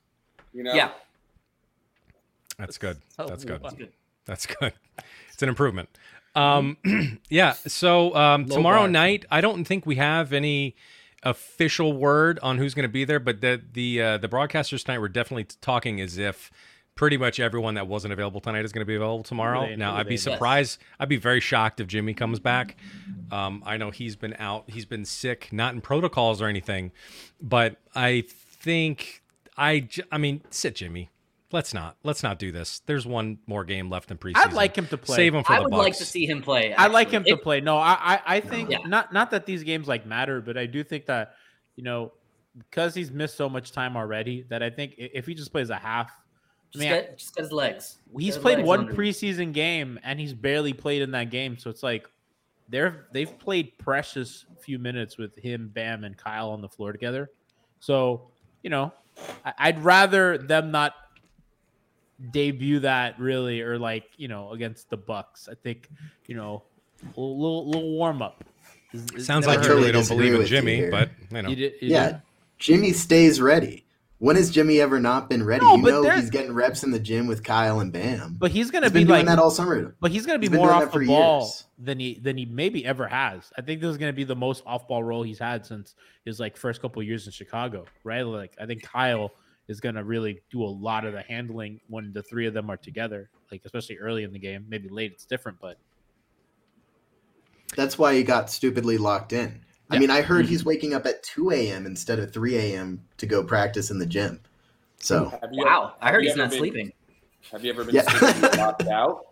You 0.52 0.62
know? 0.64 0.74
Yeah. 0.74 0.90
That's 2.58 2.76
good. 2.76 2.98
That's 3.16 3.44
good. 3.44 3.62
That's 4.26 4.46
good. 4.46 4.72
It's 5.32 5.42
an 5.42 5.48
improvement. 5.48 5.88
Um, 6.34 6.76
yeah. 7.30 7.52
So 7.52 8.14
um, 8.14 8.46
tomorrow 8.46 8.80
bar. 8.80 8.88
night, 8.88 9.24
I 9.30 9.40
don't 9.40 9.64
think 9.64 9.86
we 9.86 9.96
have 9.96 10.32
any 10.32 10.76
official 11.22 11.92
word 11.94 12.38
on 12.42 12.58
who's 12.58 12.74
going 12.74 12.84
to 12.84 12.92
be 12.92 13.04
there, 13.04 13.20
but 13.20 13.40
the 13.40 13.62
the 13.72 14.02
uh, 14.02 14.18
the 14.18 14.28
broadcasters 14.28 14.84
tonight 14.84 14.98
were 14.98 15.08
definitely 15.08 15.46
talking 15.60 16.00
as 16.00 16.18
if 16.18 16.50
pretty 16.98 17.16
much 17.16 17.38
everyone 17.38 17.74
that 17.74 17.86
wasn't 17.86 18.12
available 18.12 18.40
tonight 18.40 18.64
is 18.64 18.72
going 18.72 18.82
to 18.82 18.86
be 18.86 18.96
available 18.96 19.22
tomorrow. 19.22 19.64
they? 19.68 19.76
now, 19.76 19.92
Who 19.92 19.98
I'd 19.98 20.08
be 20.08 20.14
they? 20.14 20.30
surprised. 20.32 20.80
I'd 20.98 21.08
be 21.08 21.16
very 21.16 21.38
shocked 21.40 21.78
if 21.78 21.86
Jimmy 21.86 22.12
comes 22.12 22.40
back. 22.40 22.76
Um, 23.30 23.62
I 23.64 23.76
know 23.76 23.92
he's 23.92 24.16
been 24.16 24.34
out. 24.40 24.64
He's 24.68 24.84
been 24.84 25.04
sick, 25.04 25.48
not 25.52 25.72
in 25.74 25.80
protocols 25.80 26.42
or 26.42 26.46
anything, 26.48 26.90
but 27.40 27.76
I 27.94 28.24
think 28.28 29.22
I. 29.56 29.88
I 30.10 30.18
mean, 30.18 30.42
sit 30.50 30.74
Jimmy. 30.74 31.08
Let's 31.52 31.72
not. 31.72 31.96
Let's 32.02 32.22
not 32.24 32.38
do 32.40 32.50
this. 32.52 32.80
There's 32.86 33.06
one 33.06 33.38
more 33.46 33.64
game 33.64 33.88
left 33.88 34.10
in 34.10 34.18
preseason. 34.18 34.32
I'd 34.48 34.52
like 34.52 34.76
him 34.76 34.86
to 34.88 34.98
play. 34.98 35.16
Save 35.16 35.34
him 35.36 35.44
for 35.44 35.52
I 35.52 35.56
the 35.58 35.62
would 35.62 35.70
Bucks. 35.70 35.82
like 35.84 35.96
to 35.98 36.04
see 36.04 36.26
him 36.26 36.42
play. 36.42 36.74
I 36.74 36.88
like 36.88 37.10
him 37.10 37.20
actually. 37.22 37.32
to 37.36 37.42
play. 37.42 37.60
No, 37.62 37.78
I 37.78 37.92
I, 38.00 38.20
I 38.36 38.40
think 38.40 38.70
Yeah. 38.70 38.78
not 38.86 39.12
not 39.14 39.30
that 39.30 39.46
these 39.46 39.62
games 39.62 39.86
like 39.88 40.04
matter, 40.04 40.40
but 40.42 40.58
I 40.58 40.66
do 40.66 40.82
think 40.84 41.06
that 41.06 41.34
you 41.76 41.84
know 41.84 42.12
because 42.58 42.92
he's 42.94 43.10
missed 43.12 43.36
so 43.36 43.48
much 43.48 43.70
time 43.72 43.96
already 43.96 44.44
that 44.50 44.62
I 44.64 44.68
think 44.70 44.94
if 44.98 45.26
he 45.26 45.34
just 45.34 45.52
plays 45.52 45.70
a 45.70 45.76
half, 45.76 46.10
Just, 46.72 46.84
I 46.84 46.90
mean, 46.90 47.00
get, 47.00 47.18
just 47.18 47.34
get 47.34 47.42
his 47.44 47.52
legs. 47.52 47.96
He's 48.16 48.34
his 48.34 48.42
played 48.42 48.58
legs 48.58 48.68
one 48.68 48.80
under 48.80 48.94
preseason 48.94 49.52
game 49.52 49.98
and 50.02 50.20
he's 50.20 50.34
barely 50.34 50.72
played 50.72 51.02
in 51.02 51.10
that 51.12 51.30
game. 51.30 51.56
So 51.56 51.70
it's 51.70 51.82
like 51.82 52.06
they're 52.68 53.06
they've 53.12 53.38
played 53.38 53.76
precious 53.78 54.44
few 54.60 54.78
minutes 54.78 55.16
with 55.16 55.36
him, 55.38 55.70
Bam, 55.72 56.04
and 56.04 56.16
Kyle 56.16 56.50
on 56.50 56.60
the 56.60 56.68
floor 56.68 56.92
together. 56.92 57.30
So 57.80 58.28
you 58.62 58.70
know, 58.70 58.92
I, 59.44 59.54
I'd 59.58 59.84
rather 59.84 60.36
them 60.38 60.70
not 60.70 60.94
debut 62.32 62.80
that 62.80 63.18
really 63.18 63.62
or 63.62 63.78
like 63.78 64.10
you 64.16 64.28
know 64.28 64.50
against 64.52 64.90
the 64.90 64.96
Bucks. 64.96 65.48
I 65.50 65.54
think 65.54 65.88
you 66.26 66.34
know 66.34 66.64
a 67.16 67.20
little 67.20 67.66
little 67.66 67.90
warm 67.90 68.22
up. 68.22 68.44
Sounds 69.18 69.46
like 69.46 69.62
you 69.62 69.68
really 69.68 69.92
don't 69.92 70.08
believe 70.08 70.32
in 70.32 70.38
with 70.38 70.50
you 70.50 70.56
Jimmy, 70.56 70.90
but 70.90 71.10
you 71.30 71.42
know. 71.42 71.48
You 71.50 71.56
did, 71.56 71.72
you 71.80 71.88
Yeah, 71.88 72.06
did? 72.08 72.22
Jimmy 72.58 72.92
stays 72.92 73.40
ready. 73.40 73.84
When 74.20 74.34
has 74.34 74.50
Jimmy 74.50 74.80
ever 74.80 74.98
not 74.98 75.30
been 75.30 75.44
ready? 75.44 75.64
No, 75.64 75.76
you 75.76 75.82
know 75.82 76.10
he's 76.10 76.28
getting 76.30 76.52
reps 76.52 76.82
in 76.82 76.90
the 76.90 76.98
gym 76.98 77.28
with 77.28 77.44
Kyle 77.44 77.78
and 77.78 77.92
Bam. 77.92 78.34
But 78.38 78.50
he's 78.50 78.70
gonna 78.70 78.86
he's 78.86 78.92
be 78.92 79.04
like 79.04 79.26
that 79.26 79.38
all 79.38 79.50
summer. 79.50 79.94
But 80.00 80.10
he's 80.10 80.26
going 80.26 80.40
to 80.40 80.44
be 80.44 80.52
He's 80.52 80.58
more 80.58 80.72
off 80.72 80.92
the 80.92 81.06
ball 81.06 81.42
years. 81.42 81.64
than 81.78 82.00
he 82.00 82.18
than 82.18 82.36
he 82.36 82.44
maybe 82.44 82.84
ever 82.84 83.06
has. 83.06 83.52
I 83.56 83.62
think 83.62 83.80
this 83.80 83.90
is 83.90 83.96
going 83.96 84.12
to 84.12 84.16
be 84.16 84.24
the 84.24 84.34
most 84.34 84.64
off 84.66 84.88
ball 84.88 85.04
role 85.04 85.22
he's 85.22 85.38
had 85.38 85.64
since 85.64 85.94
his 86.24 86.40
like 86.40 86.56
first 86.56 86.82
couple 86.82 87.00
years 87.02 87.26
in 87.26 87.32
Chicago, 87.32 87.84
right? 88.02 88.22
Like 88.22 88.54
I 88.60 88.66
think 88.66 88.82
Kyle 88.82 89.30
is 89.68 89.80
going 89.80 89.94
to 89.94 90.02
really 90.02 90.40
do 90.50 90.64
a 90.64 90.66
lot 90.66 91.04
of 91.04 91.12
the 91.12 91.22
handling 91.22 91.80
when 91.88 92.12
the 92.12 92.22
three 92.24 92.46
of 92.46 92.54
them 92.54 92.70
are 92.70 92.76
together, 92.76 93.30
like 93.52 93.62
especially 93.64 93.98
early 93.98 94.24
in 94.24 94.32
the 94.32 94.38
game. 94.40 94.64
Maybe 94.68 94.88
late 94.88 95.12
it's 95.12 95.26
different, 95.26 95.60
but 95.60 95.78
That's 97.76 97.98
why 97.98 98.14
he 98.14 98.24
got 98.24 98.50
stupidly 98.50 98.98
locked 98.98 99.32
in. 99.32 99.60
I 99.90 99.98
mean, 99.98 100.10
I 100.10 100.20
heard 100.22 100.46
he's 100.46 100.64
waking 100.64 100.92
up 100.94 101.06
at 101.06 101.22
2 101.22 101.50
a.m. 101.52 101.86
instead 101.86 102.18
of 102.18 102.32
3 102.32 102.56
a.m. 102.56 103.02
to 103.16 103.26
go 103.26 103.42
practice 103.42 103.90
in 103.90 103.98
the 103.98 104.06
gym. 104.06 104.40
So, 105.00 105.28
Have 105.40 105.50
you 105.52 105.64
Wow, 105.64 105.94
I 106.00 106.10
heard 106.10 106.24
he's 106.24 106.36
not 106.36 106.50
been- 106.50 106.58
sleeping. 106.58 106.92
Have 107.52 107.64
you 107.64 107.70
ever 107.72 107.84
been 107.84 107.94
Yeah. 107.94 108.02
stupidly 108.02 108.48
locked 108.58 108.86
out? 108.88 109.26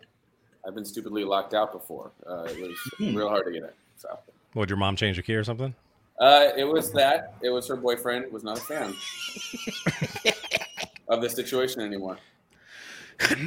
I've 0.65 0.73
been 0.73 0.85
stupidly 0.85 1.23
locked 1.23 1.53
out 1.53 1.71
before. 1.71 2.11
Uh, 2.27 2.43
it 2.49 2.59
was 2.59 2.77
Hmm. 2.97 3.15
real 3.15 3.29
hard 3.29 3.45
to 3.45 3.51
get 3.51 3.63
in. 3.63 3.69
So 3.97 4.17
Would 4.55 4.69
your 4.69 4.77
mom 4.77 4.95
change 4.95 5.19
a 5.19 5.21
key 5.23 5.35
or 5.35 5.43
something? 5.43 5.75
uh, 6.19 6.49
it 6.57 6.63
was 6.63 6.91
that. 6.93 7.35
It 7.43 7.49
was 7.49 7.67
her 7.67 7.75
boyfriend 7.75 8.31
was 8.31 8.43
not 8.43 8.57
a 8.57 8.61
fan 8.61 8.95
of 11.09 11.21
the 11.21 11.29
situation 11.29 11.81
anymore. 11.81 12.17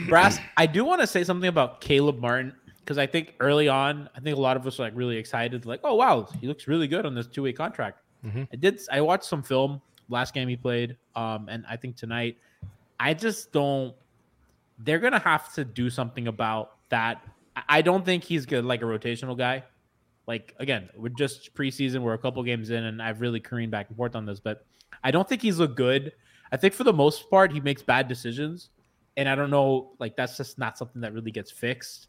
Brass, 0.09 0.38
I 0.57 0.66
do 0.66 0.85
want 0.85 1.01
to 1.01 1.07
say 1.07 1.25
something 1.25 1.49
about 1.49 1.81
Caleb 1.81 2.18
Martin 2.20 2.55
because 2.85 2.99
I 2.99 3.07
think 3.07 3.35
early 3.40 3.69
on, 3.69 4.09
I 4.16 4.21
think 4.21 4.37
a 4.37 4.40
lot 4.40 4.57
of 4.57 4.66
us 4.66 4.79
were 4.79 4.85
like 4.87 4.95
really 4.97 5.16
excited, 5.16 5.66
like, 5.66 5.81
oh 5.85 5.95
wow, 5.95 6.27
he 6.40 6.47
looks 6.47 6.66
really 6.66 6.88
good 6.88 7.07
on 7.07 7.14
this 7.14 7.27
two 7.27 7.43
way 7.43 7.53
contract. 7.53 8.01
Mhm. 8.25 8.49
I 8.53 8.57
did. 8.57 8.81
I 8.90 9.01
watched 9.01 9.25
some 9.25 9.43
film 9.43 9.81
last 10.09 10.35
game 10.35 10.49
he 10.49 10.57
played, 10.57 10.97
um, 11.14 11.49
and 11.49 11.64
I 11.69 11.77
think 11.77 11.97
tonight, 11.97 12.37
I 12.99 13.14
just 13.14 13.53
don't. 13.53 13.95
They're 14.79 14.99
gonna 14.99 15.19
have 15.21 15.53
to 15.55 15.64
do 15.64 15.90
something 15.90 16.27
about 16.29 16.77
that. 16.88 17.23
I- 17.69 17.83
don't 17.83 18.05
think 18.05 18.25
he's 18.25 18.47
good, 18.47 18.64
like 18.64 18.81
a 18.83 18.85
rotational 18.87 19.37
guy. 19.37 19.64
Like 20.27 20.55
again, 20.59 20.88
we're 20.97 21.09
just 21.11 21.55
preseason. 21.55 22.01
We're 22.03 22.14
a 22.14 22.19
couple 22.19 22.43
games 22.43 22.71
in, 22.71 22.85
and 22.85 23.03
I've 23.03 23.21
really 23.21 23.40
careened 23.40 23.71
back 23.73 23.88
and 23.88 23.97
forth 23.97 24.14
on 24.16 24.25
this, 24.27 24.40
but 24.40 24.64
I 25.05 25.11
don't 25.11 25.29
think 25.29 25.43
he's 25.43 25.59
looked 25.59 25.77
good. 25.77 26.12
I 26.53 26.57
think 26.57 26.75
for 26.75 26.85
the 26.85 26.93
most 26.93 27.31
part, 27.31 27.53
he 27.53 27.61
makes 27.61 27.83
bad 27.83 28.09
decisions 28.09 28.71
and 29.16 29.29
I 29.29 29.35
don't 29.35 29.51
know, 29.51 29.93
like 29.99 30.16
that's 30.16 30.37
just 30.37 30.59
not 30.59 30.77
something 30.79 31.01
that 31.03 31.12
really 31.12 31.31
gets 31.31 31.51
fixed. 31.51 32.09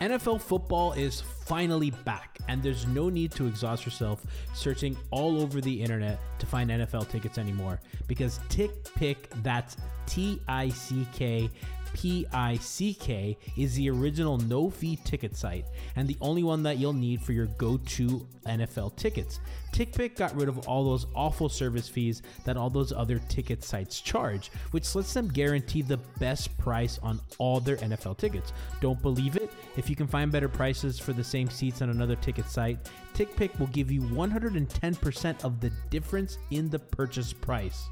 NFL 0.00 0.40
football 0.40 0.92
is 0.92 1.20
finally 1.20 1.90
back, 1.90 2.38
and 2.46 2.62
there's 2.62 2.86
no 2.86 3.08
need 3.08 3.32
to 3.32 3.46
exhaust 3.46 3.84
yourself 3.84 4.24
searching 4.54 4.96
all 5.10 5.42
over 5.42 5.60
the 5.60 5.82
internet 5.82 6.20
to 6.38 6.46
find 6.46 6.70
NFL 6.70 7.08
tickets 7.08 7.36
anymore 7.36 7.80
because 8.06 8.38
TickPick, 8.48 9.16
that's 9.42 9.76
T 10.06 10.40
I 10.46 10.68
C 10.68 11.06
K 11.12 11.50
P 11.94 12.26
I 12.32 12.56
C 12.56 12.94
K, 12.94 13.36
is 13.56 13.74
the 13.74 13.90
original 13.90 14.38
no 14.38 14.70
fee 14.70 14.98
ticket 15.04 15.36
site 15.36 15.66
and 15.96 16.08
the 16.08 16.16
only 16.20 16.42
one 16.42 16.62
that 16.62 16.78
you'll 16.78 16.92
need 16.92 17.22
for 17.22 17.32
your 17.32 17.46
go 17.46 17.76
to 17.76 18.26
NFL 18.46 18.96
tickets. 18.96 19.40
TickPick 19.72 20.16
got 20.16 20.34
rid 20.34 20.48
of 20.48 20.66
all 20.66 20.84
those 20.84 21.06
awful 21.14 21.48
service 21.48 21.88
fees 21.88 22.22
that 22.44 22.56
all 22.56 22.70
those 22.70 22.92
other 22.92 23.20
ticket 23.28 23.62
sites 23.62 24.00
charge, 24.00 24.50
which 24.70 24.94
lets 24.94 25.12
them 25.12 25.28
guarantee 25.28 25.82
the 25.82 25.98
best 26.18 26.56
price 26.58 26.98
on 27.02 27.20
all 27.38 27.60
their 27.60 27.76
NFL 27.76 28.16
tickets. 28.16 28.52
Don't 28.80 29.00
believe 29.02 29.36
it? 29.36 29.52
If 29.76 29.90
you 29.90 29.96
can 29.96 30.06
find 30.06 30.32
better 30.32 30.48
prices 30.48 30.98
for 30.98 31.12
the 31.12 31.22
same 31.22 31.50
seats 31.50 31.82
on 31.82 31.90
another 31.90 32.16
ticket 32.16 32.48
site, 32.48 32.78
TickPick 33.14 33.58
will 33.58 33.66
give 33.68 33.90
you 33.90 34.00
110% 34.00 35.44
of 35.44 35.60
the 35.60 35.70
difference 35.90 36.38
in 36.50 36.70
the 36.70 36.78
purchase 36.78 37.32
price. 37.32 37.88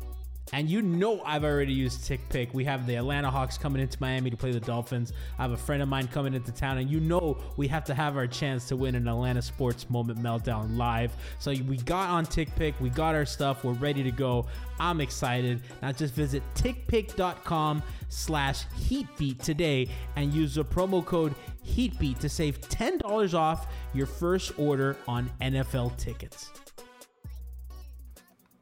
And 0.53 0.71
you 0.71 0.81
know 0.81 1.23
I've 1.25 1.45
already 1.45 1.73
used 1.73 2.03
TickPick. 2.09 2.55
We 2.55 2.65
have 2.65 2.87
the 2.87 2.95
Atlanta 2.95 3.31
Hawks 3.31 3.59
coming 3.59 3.83
into 3.83 3.99
Miami 4.01 4.31
to 4.31 4.37
play 4.37 4.53
the 4.53 4.61
Dolphins. 4.61 5.13
I 5.39 5.43
have 5.43 5.51
a 5.51 5.57
friend 5.57 5.83
of 5.83 5.89
mine 5.89 6.07
coming 6.09 6.35
into 6.35 6.53
town, 6.53 6.79
and 6.79 6.89
you 6.89 7.01
know 7.01 7.37
we 7.57 7.67
have 7.69 7.85
to 7.87 7.95
have 7.95 8.17
our 8.17 8.29
chance 8.29 8.69
to 8.69 8.77
win 8.77 8.95
an 8.95 9.09
Atlanta 9.09 9.43
Sports 9.43 9.91
Moment 9.91 10.23
Meltdown 10.23 10.77
live. 10.77 11.13
So 11.41 11.51
we 11.51 11.79
got 11.79 12.11
on 12.11 12.27
TickPick, 12.27 12.75
we 12.81 12.91
got 12.91 13.15
our 13.15 13.27
stuff, 13.27 13.65
we're 13.65 13.73
ready 13.73 14.05
to 14.05 14.13
go. 14.13 14.47
I'm 14.79 15.01
excited. 15.01 15.63
Now 15.83 15.93
just 15.93 16.15
visit 16.15 16.43
tickpick.com 16.55 17.83
slash 18.09 18.65
heatbeat 18.75 19.43
today 19.43 19.89
and 20.15 20.33
use 20.33 20.55
the 20.55 20.65
promo 20.65 21.05
code 21.05 21.35
heatbeat 21.63 22.21
to 22.21 22.29
save 22.29 22.61
$10 22.61 23.35
off 23.35 23.67
your 23.93 24.07
first 24.07 24.57
order 24.59 24.97
on 25.09 25.31
NFL 25.41 25.97
tickets. 25.97 26.51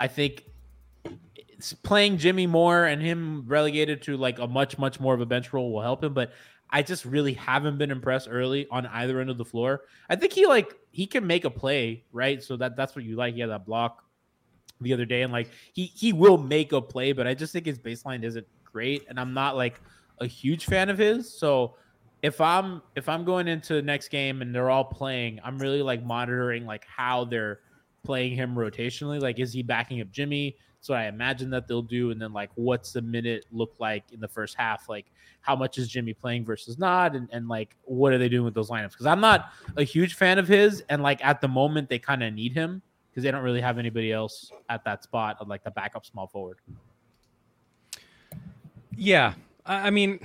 I 0.01 0.07
think 0.07 0.45
playing 1.83 2.19
Jimmy 2.19 2.47
Moore 2.47 2.85
and 2.85 3.01
him 3.03 3.45
relegated 3.47 4.03
to 4.03 4.17
like 4.17 4.39
a 4.39 4.47
much 4.47 4.79
much 4.79 5.01
more 5.01 5.15
of 5.15 5.21
a 5.21 5.27
bench 5.27 5.53
role 5.53 5.73
will 5.73 5.83
help 5.83 6.03
him. 6.03 6.15
But 6.15 6.33
I 6.71 6.83
just 6.83 7.05
really 7.05 7.35
haven't 7.35 7.79
been 7.79 7.91
impressed 7.91 8.29
early 8.31 8.67
on 8.71 8.87
either 8.87 9.21
end 9.21 9.31
of 9.31 9.39
the 9.39 9.45
floor. 9.45 9.83
I 10.09 10.17
think 10.17 10.33
he 10.33 10.47
like 10.47 10.75
he 10.91 11.07
can 11.07 11.27
make 11.27 11.45
a 11.45 11.51
play, 11.51 12.05
right? 12.13 12.43
So 12.43 12.57
that 12.57 12.77
that's 12.77 12.97
what 12.97 13.05
you 13.05 13.17
like. 13.17 13.35
He 13.35 13.41
had 13.41 13.51
that 13.51 13.67
block 13.67 14.05
the 14.81 14.93
other 14.93 15.05
day, 15.05 15.23
and 15.23 15.33
like 15.33 15.51
he 15.73 15.87
he 15.87 16.13
will 16.13 16.39
make 16.39 16.73
a 16.73 16.81
play, 16.81 17.13
but 17.13 17.27
I 17.27 17.35
just 17.35 17.53
think 17.53 17.67
his 17.67 17.79
baseline 17.79 18.25
isn't 18.25 18.47
great, 18.65 19.05
and 19.09 19.21
I'm 19.21 19.35
not 19.35 19.57
like 19.57 19.81
a 20.19 20.27
huge 20.27 20.67
fan 20.67 20.89
of 20.89 20.99
his. 20.99 21.33
So 21.33 21.77
if 22.23 22.41
I'm 22.41 22.83
if 22.97 23.09
I'm 23.09 23.25
going 23.25 23.49
into 23.49 23.75
the 23.75 23.83
next 23.83 24.09
game 24.09 24.43
and 24.43 24.55
they're 24.55 24.71
all 24.71 24.85
playing, 24.85 25.41
I'm 25.45 25.59
really 25.59 25.83
like 25.83 26.03
monitoring 26.05 26.65
like 26.65 26.85
how 26.87 27.25
they're 27.25 27.61
playing 28.03 28.35
him 28.35 28.55
rotationally. 28.55 29.21
Like, 29.21 29.39
is 29.39 29.53
he 29.53 29.63
backing 29.63 30.01
up 30.01 30.11
Jimmy? 30.11 30.57
So 30.85 30.93
I 30.93 31.07
imagine 31.07 31.49
that 31.49 31.67
they'll 31.67 31.81
do, 31.81 32.11
and 32.11 32.21
then 32.21 32.35
like, 32.35 32.51
what's 32.57 32.93
the 32.93 33.01
minute 33.01 33.47
look 33.51 33.73
like 33.79 34.05
in 34.13 34.21
the 34.21 34.29
first 34.29 34.55
half? 34.55 34.87
Like, 34.87 35.07
how 35.41 35.57
much 35.57 35.79
is 35.79 35.89
Jimmy 35.89 36.13
playing 36.13 36.45
versus 36.45 36.79
not, 36.79 37.17
and 37.17 37.27
and 37.33 37.49
like, 37.49 37.75
what 37.85 38.13
are 38.13 38.19
they 38.19 38.29
doing 38.29 38.45
with 38.45 38.53
those 38.53 38.69
lineups? 38.69 38.91
Because 38.91 39.07
I'm 39.07 39.21
not 39.21 39.51
a 39.79 39.83
huge 39.83 40.13
fan 40.13 40.39
of 40.39 40.47
his, 40.47 40.83
and 40.91 41.03
like 41.03 41.25
at 41.25 41.41
the 41.41 41.49
moment 41.49 41.89
they 41.89 41.99
kind 41.99 42.23
of 42.23 42.35
need 42.35 42.53
him 42.53 42.83
because 43.11 43.23
they 43.25 43.31
don't 43.31 43.43
really 43.43 43.63
have 43.63 43.79
anybody 43.79 44.13
else 44.13 44.51
at 44.69 44.85
that 44.85 45.03
spot 45.03 45.39
of 45.41 45.49
like 45.49 45.65
the 45.65 45.71
backup 45.71 46.05
small 46.05 46.27
forward. 46.27 46.59
Yeah, 48.97 49.35
I 49.65 49.89
mean, 49.91 50.21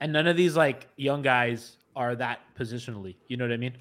And 0.00 0.10
none 0.14 0.26
of 0.26 0.36
these 0.38 0.56
like 0.56 0.86
young 0.96 1.20
guys 1.20 1.76
are 1.94 2.16
that 2.16 2.40
positionally. 2.58 3.16
You 3.28 3.36
know 3.36 3.44
what 3.44 3.52
I 3.52 3.58
mean? 3.58 3.74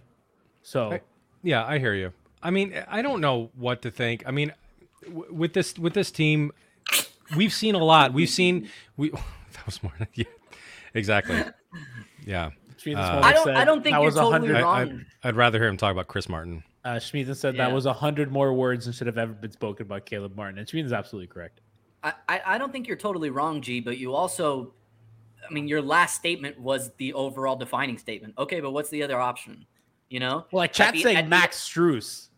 So 0.62 0.92
I- 0.92 1.02
yeah, 1.42 1.66
I 1.66 1.80
hear 1.80 1.94
you. 1.94 2.12
I 2.44 2.52
mean, 2.52 2.74
I 2.90 3.02
don't 3.02 3.22
know 3.22 3.50
what 3.56 3.82
to 3.84 3.92
think. 3.92 4.24
I 4.26 4.32
mean, 4.32 4.52
w- 5.06 5.34
with 5.34 5.54
this 5.54 5.78
with 5.78 5.94
this 5.94 6.12
team, 6.12 6.52
we've 7.36 7.54
seen 7.54 7.76
a 7.76 7.84
lot. 7.84 8.14
We've 8.14 8.30
seen 8.30 8.70
we 8.98 9.10
that 9.54 9.66
was 9.66 9.82
more 9.84 9.94
yeah, 10.14 10.26
exactly. 10.94 11.44
Yeah, 12.26 12.52
Schmieden 12.78 12.98
Uh, 12.98 13.22
I 13.24 13.34
don't- 13.34 13.44
said 13.46 13.56
I 13.56 13.64
don't 13.66 13.84
think 13.84 13.94
that 13.96 14.00
you're 14.02 14.06
was 14.06 14.16
a 14.16 14.20
totally 14.20 14.48
hundred. 14.48 14.56
I, 14.58 14.60
I, 14.60 14.84
wrong. 14.84 15.06
I'd 15.24 15.36
rather 15.36 15.60
hear 15.60 15.68
him 15.68 15.78
talk 15.78 15.92
about 15.92 16.08
Chris 16.08 16.28
Martin. 16.30 16.64
Uh, 16.86 16.92
Schmieden 16.96 17.36
said 17.36 17.56
Yeah. 17.56 17.66
that 17.68 17.74
was 17.74 17.86
a 17.86 17.94
hundred 17.94 18.32
more 18.32 18.54
words 18.54 18.86
than 18.86 18.94
should 18.94 19.08
have 19.08 19.18
ever 19.18 19.34
been 19.34 19.52
spoken 19.52 19.86
about 19.86 20.06
Caleb 20.06 20.36
Martin, 20.36 20.58
and 20.60 20.68
Schmieden's 20.68 20.94
absolutely 20.94 21.28
correct. 21.28 21.62
I, 22.04 22.14
I 22.28 22.42
I 22.46 22.58
don't 22.58 22.72
think 22.72 22.88
you're 22.88 22.96
totally 22.98 23.30
wrong, 23.30 23.62
G, 23.62 23.82
but 23.82 23.98
you 23.98 24.14
also, 24.14 24.74
I 25.48 25.52
mean, 25.54 25.68
your 25.68 25.82
last 25.82 26.16
statement 26.16 26.58
was 26.60 26.92
the 26.98 27.12
overall 27.14 27.58
defining 27.58 27.98
statement. 27.98 28.34
Okay, 28.38 28.62
but 28.62 28.72
what's 28.72 28.90
the 28.90 29.04
other 29.04 29.20
option? 29.20 29.66
You 30.10 30.22
know? 30.22 30.46
Well, 30.52 30.62
like 30.62 30.70
At 30.72 30.74
chat 30.76 30.94
the- 30.94 31.02
saying 31.04 31.18
at 31.18 31.24
the- 31.26 31.30
Max 31.30 31.60
Strus. 31.60 32.30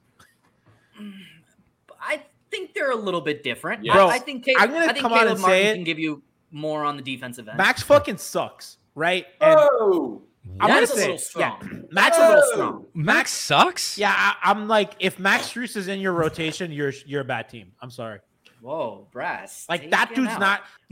I 2.00 2.24
think 2.52 2.74
they're 2.74 2.92
a 2.92 2.96
little 2.96 3.22
bit 3.22 3.44
different. 3.44 3.84
Yeah. 3.84 3.94
I, 3.94 3.96
Bro, 3.96 4.08
I 4.10 4.20
think 4.20 4.46
Ca- 4.46 4.54
I'm 4.60 4.72
gonna 4.72 4.86
I 4.86 4.88
think 4.90 5.00
come 5.00 5.14
out 5.14 5.28
and 5.28 5.40
Martin 5.40 5.44
say 5.64 5.68
it. 5.68 5.74
can 5.76 5.84
give 5.84 5.98
you 6.00 6.22
more 6.52 6.84
on 6.84 6.98
the 6.98 7.02
defensive 7.04 7.48
end. 7.48 7.58
Max 7.58 7.82
fucking 7.82 8.18
sucks, 8.18 8.78
right? 8.94 9.26
And 9.40 9.58
Oh, 9.60 10.22
I'm 10.60 10.70
That's 10.70 10.92
gonna 10.92 11.02
a 11.02 11.04
little 11.04 11.18
strong. 11.18 11.58
yeah, 11.62 11.68
That's 11.92 11.94
Max 11.94 12.18
a 12.18 12.28
little 12.30 12.44
Oh. 12.46 12.52
strong. 12.54 12.86
Max 12.94 13.32
sucks. 13.32 13.98
Yeah, 13.98 14.14
I, 14.16 14.36
I'm 14.52 14.68
like, 14.68 14.94
if 15.00 15.18
Max 15.20 15.48
Strus 15.54 15.76
is 15.78 15.88
in 15.88 16.00
your 16.00 16.14
rotation, 16.14 16.72
you're 16.72 16.94
you're 17.06 17.22
a 17.22 17.26
bad 17.26 17.48
team. 17.50 17.72
I'm 17.82 17.92
sorry. 17.92 18.20
Whoa, 18.60 19.08
brass. 19.12 19.66
Like 19.70 19.90
that 19.92 20.12
dude's 20.14 20.30
out. 20.32 20.40
not. 20.40 20.62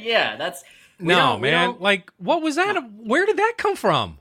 yeah, 0.00 0.36
that's 0.36 0.64
we 0.98 1.06
no, 1.06 1.38
man. 1.38 1.76
Like, 1.78 2.10
what 2.18 2.42
was 2.42 2.56
that? 2.56 2.74
Where 2.96 3.26
did 3.26 3.36
that 3.36 3.54
come 3.58 3.76
from? 3.76 4.18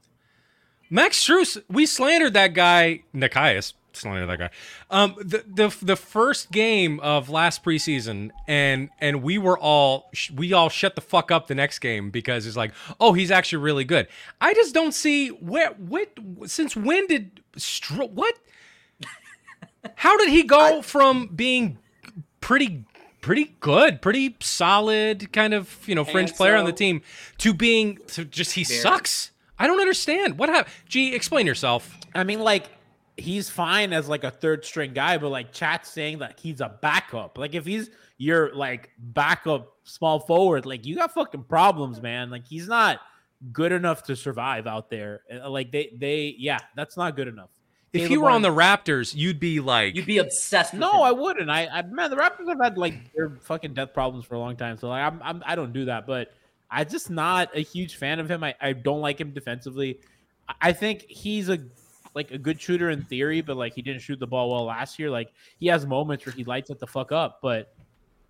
Max 0.90 1.22
Strus, 1.26 1.62
we 1.70 1.86
slandered 1.86 2.34
that 2.34 2.54
guy. 2.54 3.04
Nekias 3.16 3.74
slandered 3.94 4.30
that 4.30 4.40
guy. 4.40 4.50
Um, 4.90 5.16
the 5.18 5.44
the 5.48 5.76
the 5.82 5.96
first 5.96 6.52
game 6.52 7.00
of 7.00 7.30
last 7.30 7.64
preseason, 7.64 8.32
and 8.48 8.90
and 9.00 9.24
we 9.24 9.38
were 9.38 9.58
all 9.58 10.10
sh- 10.14 10.32
we 10.32 10.54
all 10.54 10.70
shut 10.70 10.96
the 10.96 11.02
fuck 11.02 11.32
up 11.32 11.48
the 11.48 11.56
next 11.56 11.80
game 11.80 12.10
because 12.10 12.46
it's 12.46 12.58
like, 12.58 12.74
oh, 13.00 13.14
he's 13.14 13.32
actually 13.32 13.64
really 13.64 13.84
good. 13.84 14.08
I 14.40 14.54
just 14.54 14.74
don't 14.74 14.94
see 14.94 15.30
where 15.30 15.72
what 15.72 16.10
since 16.46 16.76
when 16.76 17.08
did 17.08 17.42
what? 18.14 18.36
How 19.96 20.18
did 20.18 20.30
he 20.30 20.44
go 20.44 20.82
from 20.82 21.28
being 21.28 21.78
pretty 22.42 22.86
pretty 23.22 23.56
good, 23.60 24.02
pretty 24.02 24.36
solid 24.40 25.32
kind 25.34 25.54
of, 25.54 25.78
you 25.86 25.96
know, 25.96 26.04
fringe 26.06 26.34
player 26.34 26.56
on 26.56 26.66
the 26.66 26.72
team 26.72 27.02
to 27.40 27.54
being 27.54 28.00
to 28.08 28.26
just 28.26 28.54
he 28.54 28.64
Very. 28.64 28.80
sucks? 28.80 29.32
I 29.60 29.68
don't 29.68 29.80
understand. 29.80 30.38
What 30.38 30.50
happened? 30.50 30.74
Gee, 30.88 31.14
explain 31.16 31.48
yourself. 31.48 31.98
I 32.14 32.24
mean, 32.24 32.40
like 32.40 32.70
he's 33.18 33.50
fine 33.50 33.94
as 33.94 34.08
like 34.08 34.24
a 34.24 34.32
third 34.32 34.64
string 34.64 34.94
guy, 34.94 35.18
but 35.18 35.30
like 35.30 35.52
chat's 35.52 35.90
saying 35.90 36.20
that 36.20 36.40
he's 36.40 36.62
a 36.62 36.70
backup. 36.82 37.38
Like 37.38 37.56
if 37.56 37.66
he's 37.66 37.90
your 38.18 38.54
like 38.56 38.92
backup 38.98 39.74
small 39.84 40.20
forward, 40.20 40.66
like 40.66 40.86
you 40.86 40.96
got 40.96 41.14
fucking 41.14 41.44
problems, 41.44 42.02
man. 42.02 42.30
Like 42.30 42.46
he's 42.48 42.68
not 42.68 43.00
good 43.52 43.72
enough 43.72 44.04
to 44.04 44.16
survive 44.16 44.68
out 44.68 44.90
there. 44.90 45.22
Uh, 45.34 45.50
Like 45.50 45.72
they 45.72 45.92
they 45.98 46.36
yeah, 46.38 46.60
that's 46.76 46.96
not 46.98 47.16
good 47.16 47.28
enough. 47.28 47.50
If 47.94 48.02
Caleb 48.02 48.12
you 48.12 48.22
were 48.22 48.30
on 48.30 48.42
the 48.42 48.50
Raptors, 48.54 49.16
you'd 49.16 49.40
be 49.40 49.60
like 49.60 49.96
you'd 49.96 50.06
be 50.06 50.18
obsessed 50.20 50.74
with 50.74 50.82
No, 50.82 50.92
him. 50.92 51.02
I 51.04 51.12
wouldn't. 51.12 51.50
I, 51.50 51.68
I 51.68 51.82
man, 51.84 52.10
the 52.10 52.18
Raptors 52.18 52.48
have 52.50 52.60
had 52.62 52.78
like 52.78 53.14
their 53.16 53.30
fucking 53.42 53.74
death 53.74 53.94
problems 53.94 54.26
for 54.26 54.36
a 54.36 54.40
long 54.40 54.56
time. 54.58 54.78
So 54.78 54.90
like, 54.90 55.02
I'm, 55.04 55.22
I'm 55.24 55.44
I 55.46 55.56
don't 55.56 55.74
do 55.74 55.86
that. 55.86 56.06
But 56.06 56.34
I'm 56.70 56.88
just 56.88 57.10
not 57.10 57.50
a 57.56 57.62
huge 57.62 57.96
fan 57.96 58.20
of 58.20 58.30
him. 58.30 58.44
I, 58.44 58.54
I 58.60 58.74
don't 58.74 59.00
like 59.02 59.20
him 59.22 59.32
defensively. 59.32 60.00
I- 60.50 60.56
I 60.62 60.74
think 60.74 61.06
he's 61.08 61.48
a 61.50 61.60
like 62.18 62.32
a 62.32 62.38
good 62.38 62.60
shooter 62.60 62.90
in 62.90 63.04
theory, 63.04 63.42
but 63.42 63.56
like 63.56 63.74
he 63.74 63.82
didn't 63.82 64.02
shoot 64.02 64.20
the 64.20 64.28
ball 64.28 64.50
well 64.52 64.66
last 64.66 65.00
year. 65.00 65.10
Like 65.10 65.32
he 65.60 65.68
has 65.68 65.86
moments 65.86 66.26
where 66.26 66.34
he 66.34 66.44
lights 66.44 66.70
it 66.70 66.80
the 66.80 66.88
fuck 66.88 67.12
up, 67.14 67.40
but 67.42 67.74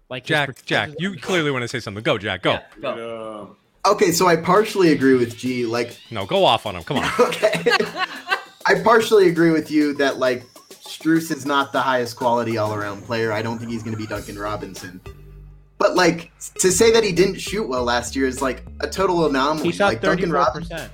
like 0.09 0.23
Jack, 0.25 0.49
percentages- 0.49 0.67
Jack, 0.67 0.89
you 0.99 1.15
clearly 1.17 1.49
want 1.49 1.63
to 1.63 1.67
say 1.67 1.79
something. 1.79 2.03
Go, 2.03 2.17
Jack. 2.17 2.43
Go. 2.43 2.51
Yeah, 2.51 2.63
go. 2.81 3.47
um, 3.49 3.57
Okay, 3.91 4.11
so 4.11 4.27
I 4.27 4.35
partially 4.35 4.91
agree 4.91 5.13
with 5.13 5.37
G. 5.37 5.65
Like, 5.65 5.97
No, 6.11 6.25
go 6.25 6.43
off 6.43 6.65
on 6.65 6.75
him. 6.75 6.83
Come 6.83 6.97
on. 6.97 7.09
okay, 7.19 7.61
I 8.65 8.81
partially 8.83 9.29
agree 9.29 9.51
with 9.51 9.71
you 9.71 9.93
that 9.93 10.17
like 10.17 10.43
Strus 10.71 11.31
is 11.31 11.45
not 11.45 11.71
the 11.71 11.79
highest 11.79 12.17
quality 12.17 12.57
all 12.57 12.73
around 12.73 13.03
player. 13.03 13.31
I 13.31 13.41
don't 13.41 13.57
think 13.57 13.71
he's 13.71 13.83
going 13.83 13.95
to 13.95 13.97
be 13.97 14.05
Duncan 14.07 14.37
Robinson. 14.37 14.99
But 15.77 15.95
like 15.95 16.31
to 16.55 16.71
say 16.71 16.91
that 16.91 17.03
he 17.03 17.13
didn't 17.13 17.39
shoot 17.39 17.65
well 17.67 17.83
last 17.83 18.13
year 18.15 18.27
is 18.27 18.41
like 18.41 18.65
a 18.81 18.89
total 18.89 19.25
anomaly. 19.25 19.67
he 19.67 19.71
shot 19.71 19.87
like 19.87 20.01
thirty 20.01 20.23
Duncan 20.23 20.31
Robinson, 20.33 20.75
percent. 20.75 20.91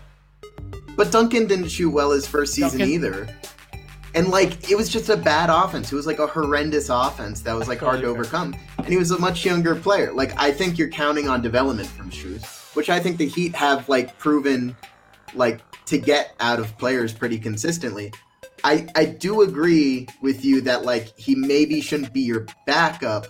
But 0.95 1.11
Duncan 1.11 1.47
didn't 1.47 1.69
shoot 1.69 1.89
well 1.89 2.11
his 2.11 2.27
first 2.27 2.53
season 2.53 2.79
Duncan- 2.79 2.89
either. 2.89 3.27
And 4.15 4.27
like 4.29 4.69
it 4.69 4.75
was 4.75 4.89
just 4.89 5.09
a 5.09 5.17
bad 5.17 5.49
offense. 5.49 5.91
It 5.91 5.95
was 5.95 6.05
like 6.05 6.19
a 6.19 6.27
horrendous 6.27 6.89
offense 6.89 7.41
that 7.41 7.53
was 7.53 7.67
like 7.67 7.79
hard 7.79 8.01
to 8.01 8.07
overcome. 8.07 8.55
And 8.77 8.87
he 8.87 8.97
was 8.97 9.09
a 9.09 9.17
much 9.17 9.43
younger 9.43 9.75
player. 9.75 10.13
Like 10.13 10.39
I 10.39 10.51
think 10.51 10.77
you're 10.77 10.89
counting 10.89 11.27
on 11.27 11.41
development 11.41 11.89
from 11.89 12.11
Strus, 12.11 12.75
which 12.75 12.91
I 12.91 12.99
think 12.99 13.17
the 13.17 13.27
Heat 13.27 13.55
have 13.55 13.89
like 13.89 14.19
proven 14.19 14.75
like 15.33 15.61
to 15.87 15.97
get 15.97 16.35
out 16.39 16.59
of 16.59 16.77
players 16.77 17.11
pretty 17.11 17.39
consistently. 17.39 18.13
I 18.63 18.87
I 18.95 19.05
do 19.05 19.41
agree 19.41 20.07
with 20.21 20.45
you 20.45 20.61
that 20.61 20.85
like 20.85 21.17
he 21.17 21.33
maybe 21.33 21.81
shouldn't 21.81 22.13
be 22.13 22.21
your 22.21 22.45
backup, 22.67 23.25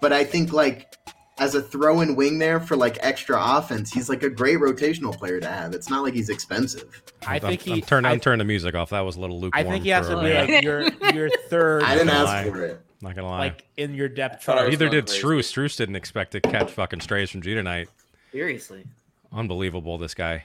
but 0.00 0.14
I 0.14 0.24
think 0.24 0.54
like 0.54 0.94
as 1.38 1.54
a 1.54 1.62
throw-in 1.62 2.14
wing 2.14 2.38
there 2.38 2.60
for 2.60 2.76
like 2.76 2.98
extra 3.00 3.38
offense, 3.40 3.92
he's 3.92 4.08
like 4.08 4.22
a 4.22 4.30
great 4.30 4.58
rotational 4.58 5.16
player 5.16 5.40
to 5.40 5.48
have. 5.48 5.74
It's 5.74 5.88
not 5.88 6.02
like 6.02 6.14
he's 6.14 6.28
expensive. 6.28 7.02
I 7.26 7.38
think 7.38 7.62
I'm, 7.62 7.66
he. 7.66 7.72
I'm 7.74 7.80
turning. 7.80 8.10
I, 8.10 8.12
I'm 8.12 8.20
turning 8.20 8.38
the 8.38 8.44
music 8.44 8.74
off. 8.74 8.90
That 8.90 9.00
was 9.00 9.16
a 9.16 9.20
little 9.20 9.40
loop. 9.40 9.54
I 9.54 9.64
think 9.64 9.84
he 9.84 9.90
has 9.90 10.08
to 10.08 10.20
be 10.20 10.32
uh, 10.32 10.46
like 10.46 10.62
your 10.62 10.82
your 11.14 11.30
third. 11.48 11.82
I 11.82 11.94
didn't 11.94 12.10
ask 12.10 12.26
lie. 12.26 12.50
for 12.50 12.64
it. 12.64 12.80
Not 13.00 13.16
gonna 13.16 13.28
lie. 13.28 13.38
like 13.38 13.66
in 13.76 13.94
your 13.94 14.08
depth 14.08 14.42
chart. 14.42 14.60
was 14.66 14.70
Neither 14.70 14.88
did 14.88 15.06
crazy. 15.06 15.22
Strus. 15.22 15.52
Strus 15.52 15.76
didn't 15.76 15.96
expect 15.96 16.32
to 16.32 16.40
catch 16.40 16.70
fucking 16.70 17.00
strays 17.00 17.30
from 17.30 17.42
G 17.42 17.54
tonight. 17.54 17.88
Seriously. 18.30 18.84
Unbelievable, 19.32 19.98
this 19.98 20.14
guy. 20.14 20.44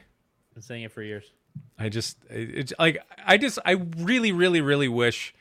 Been 0.53 0.63
saying 0.63 0.83
it 0.83 0.91
for 0.91 1.01
years. 1.01 1.31
I 1.77 1.89
just, 1.89 2.17
it's 2.29 2.73
like, 2.79 2.99
I 3.25 3.37
just, 3.37 3.59
I 3.65 3.71
really, 3.71 4.31
really, 4.31 4.61
really 4.61 4.87
wish 4.87 5.33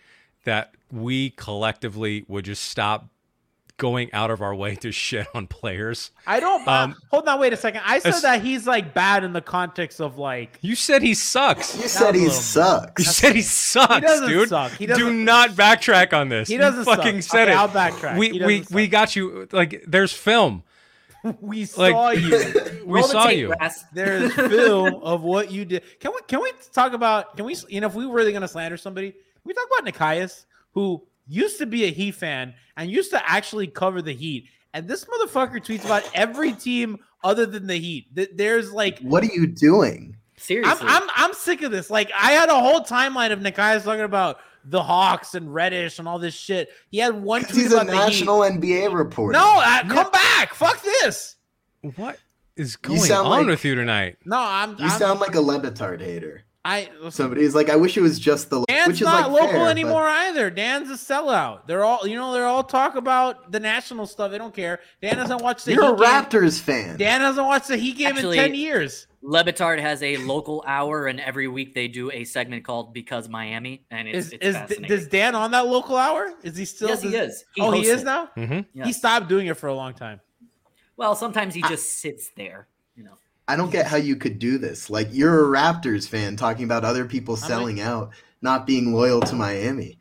that 0.45 0.75
we 0.91 1.31
collectively 1.31 2.25
would 2.29 2.45
just 2.45 2.63
stop 2.65 3.09
going 3.79 4.13
out 4.13 4.31
of 4.31 4.41
our 4.41 4.55
way 4.55 4.75
to 4.77 4.91
shit 4.91 5.27
on 5.35 5.47
players. 5.47 6.11
I 6.27 6.41
don't. 6.41 6.67
Um, 6.67 6.97
hold 7.11 7.29
on, 7.29 7.39
wait 7.39 7.53
a 7.53 7.57
second. 7.57 7.83
I 7.85 7.99
said 7.99 8.15
as- 8.15 8.23
that 8.23 8.43
he's 8.43 8.67
like 8.67 8.95
bad 8.95 9.25
in 9.25 9.33
the 9.33 9.41
context 9.41 10.01
of 10.01 10.19
like. 10.19 10.59
You 10.63 10.75
said 10.75 11.03
he 11.03 11.15
sucks. 11.15 11.77
You 11.81 11.89
said 11.89 12.15
he 12.15 12.29
sucks. 12.29 13.05
You 13.07 13.13
said 13.13 13.35
he 13.37 13.43
sucks, 13.43 14.01
doesn't 14.01 14.29
dude. 14.29 14.49
suck. 14.49 14.73
He 14.73 14.87
Do 14.87 14.95
doesn't- 14.95 15.25
not 15.25 15.51
backtrack 15.51 16.13
on 16.13 16.29
this. 16.29 16.49
He 16.49 16.57
doesn't 16.57 16.85
suck. 16.85 16.99
fucking 16.99 17.23
said 17.23 17.45
Okay, 17.49 17.53
it. 17.53 17.57
I'll 17.57 17.69
backtrack. 17.69 18.17
We 18.19 18.33
we 18.33 18.39
doesn't 18.61 18.71
we 18.75 18.89
got 18.89 19.15
you. 19.17 19.49
Like, 19.53 19.85
there's 19.87 20.13
film. 20.13 20.63
We 21.41 21.61
Like- 21.77 21.93
saw 21.93 22.11
you. 22.11 22.55
We 22.87 23.01
Roll 23.01 23.09
saw 23.09 23.29
you. 23.31 23.49
Brass. 23.49 23.85
There's 23.93 24.33
film 24.33 24.95
of 25.03 25.23
what 25.23 25.51
you 25.51 25.65
did. 25.65 25.83
Can 25.99 26.13
we 26.15 26.21
can 26.29 26.41
we 26.41 26.53
talk 26.73 26.93
about? 26.93 27.37
Can 27.37 27.45
we? 27.47 27.57
You 27.69 27.81
know, 27.81 27.89
if 27.89 27.95
we 27.95 28.07
were 28.07 28.15
really 28.15 28.33
gonna 28.33 28.47
slander 28.47 28.77
somebody, 28.77 29.11
can 29.11 29.21
we 29.45 29.53
talk 29.55 29.67
about 29.77 29.93
Nekias, 29.93 30.45
who 30.71 31.03
used 31.27 31.59
to 31.59 31.67
be 31.67 31.85
a 31.85 31.91
Heat 31.91 32.13
fan 32.15 32.55
and 32.77 32.91
used 32.91 33.11
to 33.11 33.31
actually 33.31 33.67
cover 33.67 34.03
the 34.03 34.13
Heat. 34.13 34.49
And 34.75 34.87
this 34.87 35.05
motherfucker 35.07 35.57
tweets 35.65 35.85
about 35.85 36.09
every 36.15 36.53
team 36.53 36.99
other 37.25 37.47
than 37.47 37.67
the 37.67 37.77
Heat. 37.77 38.15
Th- 38.15 38.31
There's 38.35 38.73
like 38.73 38.99
What 39.01 39.23
are 39.23 39.33
you 39.33 39.47
doing? 39.47 40.17
Seriously. 40.37 40.87
I'm, 40.87 41.03
I'm 41.03 41.09
I'm 41.17 41.33
sick 41.35 41.63
of 41.63 41.71
this. 41.73 41.89
Like 41.91 42.11
I 42.15 42.33
had 42.33 42.51
a 42.51 42.61
whole 42.61 42.81
timeline 42.83 43.33
of 43.33 43.39
Nekias 43.41 43.85
talking 43.85 44.03
about 44.03 44.39
the 44.65 44.83
Hawks 44.83 45.35
and 45.35 45.53
Reddish 45.55 45.99
and 45.99 46.07
all 46.07 46.19
this 46.19 46.35
shit. 46.35 46.69
He 46.91 46.99
had 46.99 47.15
one 47.23 47.43
tweet 47.43 47.55
he's 47.55 47.73
a 47.73 47.77
about 47.77 47.87
the 47.87 47.93
Heat. 47.93 47.99
national 48.01 48.39
NBA 48.41 48.93
reporter. 48.95 49.39
No, 49.39 49.61
uh, 49.65 49.83
come 49.89 50.11
back. 50.11 50.53
Fuck 50.55 50.83
this. 50.83 51.37
What 51.95 52.19
is 52.57 52.77
going 52.77 53.11
on 53.13 53.25
like- 53.31 53.47
with 53.47 53.65
you 53.65 53.75
tonight? 53.77 54.17
No, 54.27 54.37
I'm. 54.39 54.71
you 54.73 54.77
I'm 54.85 54.91
sound 54.99 55.21
like 55.21 55.35
a 55.37 55.41
Le 55.41 55.59
Batard 55.61 56.01
hater. 56.01 56.43
I. 56.67 56.89
Somebody's 57.11 57.55
like, 57.55 57.71
I 57.71 57.77
wish 57.77 57.97
it 57.97 58.01
was 58.01 58.19
just 58.19 58.51
the 58.51 58.65
Dan's 58.67 58.89
which 58.89 58.97
is 58.97 59.03
not 59.07 59.31
like 59.31 59.41
local 59.43 59.49
fair, 59.57 59.65
but- 59.65 59.71
anymore 59.71 60.07
either. 60.07 60.51
Dan's 60.51 60.91
a 60.91 60.95
sellout. 60.95 61.67
They're 61.67 61.85
all, 61.85 62.07
you 62.07 62.17
know, 62.17 62.33
they're 62.33 62.47
all 62.47 62.65
talk 62.65 62.97
about 62.97 63.53
the 63.53 63.61
national 63.61 64.07
stuff. 64.07 64.31
They 64.31 64.39
don't 64.39 64.55
care. 64.55 64.81
Dan 65.01 65.17
doesn't 65.17 65.43
watch 65.43 65.65
the. 65.65 65.73
You're 65.75 65.85
a 65.85 65.89
Heat 65.91 65.99
game. 65.99 66.07
Raptors 66.07 66.61
fan. 66.61 66.97
Dan 66.97 67.21
doesn't 67.21 67.45
watch 67.45 67.69
the 67.69 67.77
Heat 67.77 67.97
game 67.99 68.17
Actually- 68.17 68.39
in 68.39 68.45
ten 68.45 68.55
years. 68.55 69.07
Le 69.23 69.43
Batard 69.43 69.81
has 69.81 70.05
a 70.05 70.19
local 70.19 70.63
hour, 70.69 71.09
and 71.09 71.19
every 71.19 71.49
week 71.49 71.75
they 71.75 71.89
do 71.89 72.13
a 72.13 72.23
segment 72.23 72.65
called 72.65 72.93
"Because 72.95 73.29
Miami," 73.29 73.85
and 73.91 74.07
it's, 74.07 74.29
Is 74.29 74.33
it's 74.35 74.47
is 74.47 74.55
fascinating. 74.57 74.89
does 74.89 75.09
Dan 75.09 75.35
on 75.35 75.51
that 75.51 75.67
local 75.67 75.97
hour? 75.97 76.33
Is 76.45 76.57
he 76.57 76.65
still? 76.65 76.89
yes, 76.91 77.03
he 77.03 77.17
is. 77.17 77.45
He 77.55 77.61
oh, 77.63 77.73
he 77.73 77.87
is 77.89 78.03
it. 78.03 78.05
now. 78.05 78.29
Mm-hmm. 78.37 78.61
Yes. 78.73 78.87
He 78.87 78.93
stopped 78.93 79.29
doing 79.29 79.49
it 79.49 79.57
for 79.57 79.67
a 79.67 79.75
long 79.75 79.95
time. 79.95 80.21
Well, 80.97 81.17
sometimes 81.17 81.55
he 81.55 81.63
just 81.63 81.99
sits 81.99 82.31
there. 82.37 82.69
You 83.49 83.57
know. 83.57 83.63
I 83.63 83.65
don't 83.65 83.71
get 83.71 83.87
how 83.87 83.97
you 83.97 84.17
could 84.17 84.39
do 84.39 84.59
this. 84.59 84.91
Like 84.91 85.09
you're 85.13 85.55
a 85.55 85.59
Raptors 85.59 86.09
fan 86.09 86.37
talking 86.37 86.65
about 86.65 86.85
other 86.85 87.05
people 87.05 87.35
like- 87.35 87.45
selling 87.45 87.81
out, 87.81 88.11
not 88.43 88.67
being 88.67 88.93
loyal 88.93 89.21
to 89.23 89.35
Miami. 89.35 89.99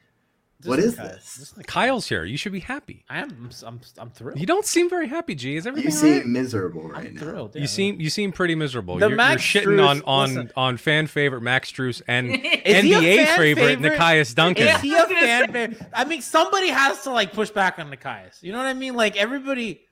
What 0.64 0.80
is 0.80 0.96
Just 0.96 0.98
is 0.98 1.00
Nekias. 1.06 1.14
this? 1.14 1.38
Just 1.38 1.60
Nekias. 1.60 1.68
Kyle's 1.68 2.08
here. 2.10 2.24
You 2.24 2.38
should 2.38 2.52
be 2.54 2.60
happy. 2.62 3.06
I 3.08 3.20
am. 3.20 3.52
I'm. 3.64 3.80
I'm 4.00 4.10
thrilled. 4.10 4.40
You 4.40 4.48
don't 4.48 4.66
seem 4.66 4.90
very 4.90 5.08
happy, 5.08 5.36
G. 5.36 5.58
Is 5.58 5.68
everything 5.68 5.92
You 5.92 5.96
seem 5.96 6.14
right? 6.18 6.26
miserable 6.26 6.88
right 6.90 7.06
I'm 7.06 7.14
now. 7.14 7.22
thrilled. 7.22 7.54
You 7.54 7.62
yeah. 7.62 7.68
seem 7.68 8.02
you 8.02 8.10
seem 8.10 8.32
pretty 8.32 8.56
miserable. 8.56 8.98
The 8.98 9.10
you're, 9.10 9.16
Max 9.16 9.54
you're 9.54 9.64
shitting 9.64 9.88
on 9.88 10.02
on 10.08 10.30
listen. 10.30 10.52
on 10.56 10.78
fan 10.78 11.06
favorite 11.06 11.42
Max 11.42 11.72
Strus 11.72 12.02
and 12.08 12.32
Is 12.34 12.84
he 12.84 12.94
a 12.94 12.98
NBA 12.98 13.26
favorite, 13.36 13.56
favorite? 13.80 13.80
Nekias 14.00 14.34
Duncan. 14.34 14.68
Is 14.70 14.82
he 14.82 14.96
a 14.96 15.06
fan? 15.06 15.76
fa- 15.76 15.90
I 15.94 16.04
mean, 16.06 16.24
somebody 16.24 16.70
has 16.70 17.04
to 17.04 17.12
like 17.12 17.32
push 17.32 17.52
back 17.52 17.78
on 17.78 17.92
Nekias. 17.92 18.42
You 18.42 18.52
know 18.52 18.58
what 18.58 18.66
I 18.68 18.74
mean? 18.74 18.96
Like 18.96 19.16
everybody, 19.18 19.86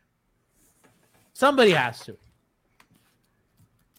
somebody 1.33 1.71
has 1.71 1.99
to. 2.05 2.17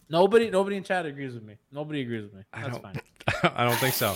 Nobody, 0.09 0.49
nobody 0.49 0.77
in 0.77 0.83
chat 0.83 1.05
agrees 1.05 1.33
with 1.33 1.43
me. 1.43 1.55
Nobody 1.71 2.01
agrees 2.01 2.23
with 2.23 2.33
me. 2.33 2.41
I 2.53 2.61
That's 2.63 2.73
don't- 2.77 2.81
fine. 2.83 3.51
I 3.55 3.65
don't 3.65 3.77
think 3.77 3.93
so. 3.95 4.15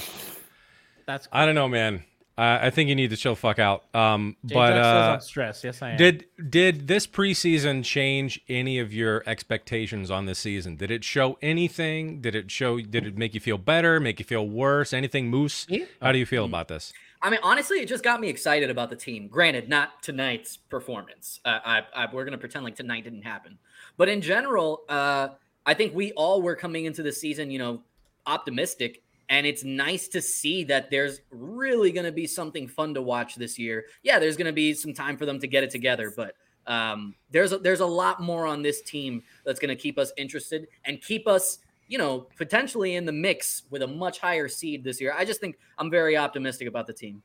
That's. 1.06 1.28
I 1.32 1.45
don't 1.45 1.56
know, 1.56 1.67
man. 1.67 2.04
I 2.38 2.67
I 2.67 2.69
think 2.69 2.89
you 2.89 2.95
need 2.95 3.10
to 3.10 3.17
chill 3.17 3.36
fuck 3.36 3.58
out. 3.60 3.84
Um, 3.95 4.38
J 4.45 4.54
but 4.54 4.67
Jack 4.69 4.75
says 4.75 4.86
uh, 4.86 5.12
I'm 5.13 5.21
stressed. 5.21 5.63
Yes, 5.63 5.82
I 5.82 5.89
am. 5.91 5.97
did 5.97 6.25
did 6.49 6.88
this 6.88 7.08
preseason 7.08 7.84
change 7.84 8.39
any 8.47 8.78
of 8.80 8.93
your 8.93 9.23
expectations 9.25 10.12
on 10.12 10.25
this 10.25 10.38
season? 10.39 10.75
Did 10.75 10.91
it 10.91 11.04
show 11.04 11.38
anything? 11.41 12.21
Did 12.21 12.36
it 12.36 12.52
show? 12.52 12.80
Did 12.80 13.08
it 13.08 13.17
make 13.17 13.34
you 13.34 13.39
feel 13.39 13.58
better? 13.58 13.99
Make 13.99 14.19
you 14.19 14.25
feel 14.25 14.47
worse? 14.47 14.93
Anything, 14.93 15.30
Moose? 15.30 15.67
Me? 15.69 15.86
How 16.02 16.12
do 16.12 16.19
you 16.19 16.25
feel 16.28 16.45
about 16.45 16.67
this? 16.67 16.93
I 17.21 17.30
mean, 17.30 17.39
honestly, 17.43 17.80
it 17.80 17.88
just 17.89 18.04
got 18.04 18.21
me 18.21 18.30
excited 18.30 18.69
about 18.69 18.89
the 18.89 18.95
team. 18.95 19.28
Granted, 19.28 19.67
not 19.67 20.02
tonight's 20.02 20.56
performance. 20.56 21.41
Uh, 21.43 21.60
I, 21.65 21.82
I, 21.93 22.06
we're 22.13 22.23
going 22.23 22.32
to 22.32 22.38
pretend 22.38 22.63
like 22.63 22.75
tonight 22.78 23.04
didn't 23.04 23.23
happen. 23.23 23.58
But 23.97 24.08
in 24.08 24.21
general, 24.21 24.84
uh, 24.88 25.30
I 25.69 25.75
think 25.75 25.93
we 25.93 26.12
all 26.13 26.41
were 26.41 26.55
coming 26.55 26.86
into 26.86 27.03
the 27.03 27.12
season, 27.12 27.51
you 27.51 27.60
know, 27.60 27.84
optimistic. 28.25 29.03
And 29.29 29.45
it's 29.45 29.63
nice 29.63 30.08
to 30.08 30.19
see 30.19 30.63
that 30.63 30.89
there's 30.89 31.21
really 31.29 31.91
going 31.91 32.08
to 32.08 32.12
be 32.12 32.25
something 32.25 32.67
fun 32.67 32.95
to 32.95 33.03
watch 33.03 33.36
this 33.36 33.60
year. 33.60 33.86
Yeah, 34.01 34.17
there's 34.17 34.36
going 34.36 34.47
to 34.47 34.51
be 34.51 34.73
some 34.73 34.95
time 34.95 35.15
for 35.15 35.27
them 35.27 35.39
to 35.39 35.45
get 35.45 35.63
it 35.63 35.69
together, 35.69 36.12
but 36.15 36.34
um, 36.65 37.13
there's 37.29 37.51
a, 37.51 37.60
there's 37.60 37.82
a 37.82 37.86
lot 37.86 38.19
more 38.19 38.47
on 38.47 38.63
this 38.63 38.82
team 38.82 39.21
that's 39.45 39.60
going 39.60 39.69
to 39.69 39.75
keep 39.75 39.99
us 39.99 40.12
interested 40.17 40.67
and 40.86 40.99
keep 41.03 41.27
us, 41.27 41.60
you 41.88 41.99
know, 41.99 42.25
potentially 42.36 42.95
in 42.95 43.05
the 43.05 43.12
mix 43.12 43.62
with 43.69 43.84
a 43.84 43.88
much 43.88 44.17
higher 44.17 44.47
seed 44.47 44.84
this 44.84 44.99
year. 44.99 45.13
I 45.15 45.23
just 45.23 45.39
think 45.39 45.60
I'm 45.77 45.91
very 45.91 46.17
optimistic 46.17 46.67
about 46.67 46.88
the 46.88 46.93
team. 46.93 47.21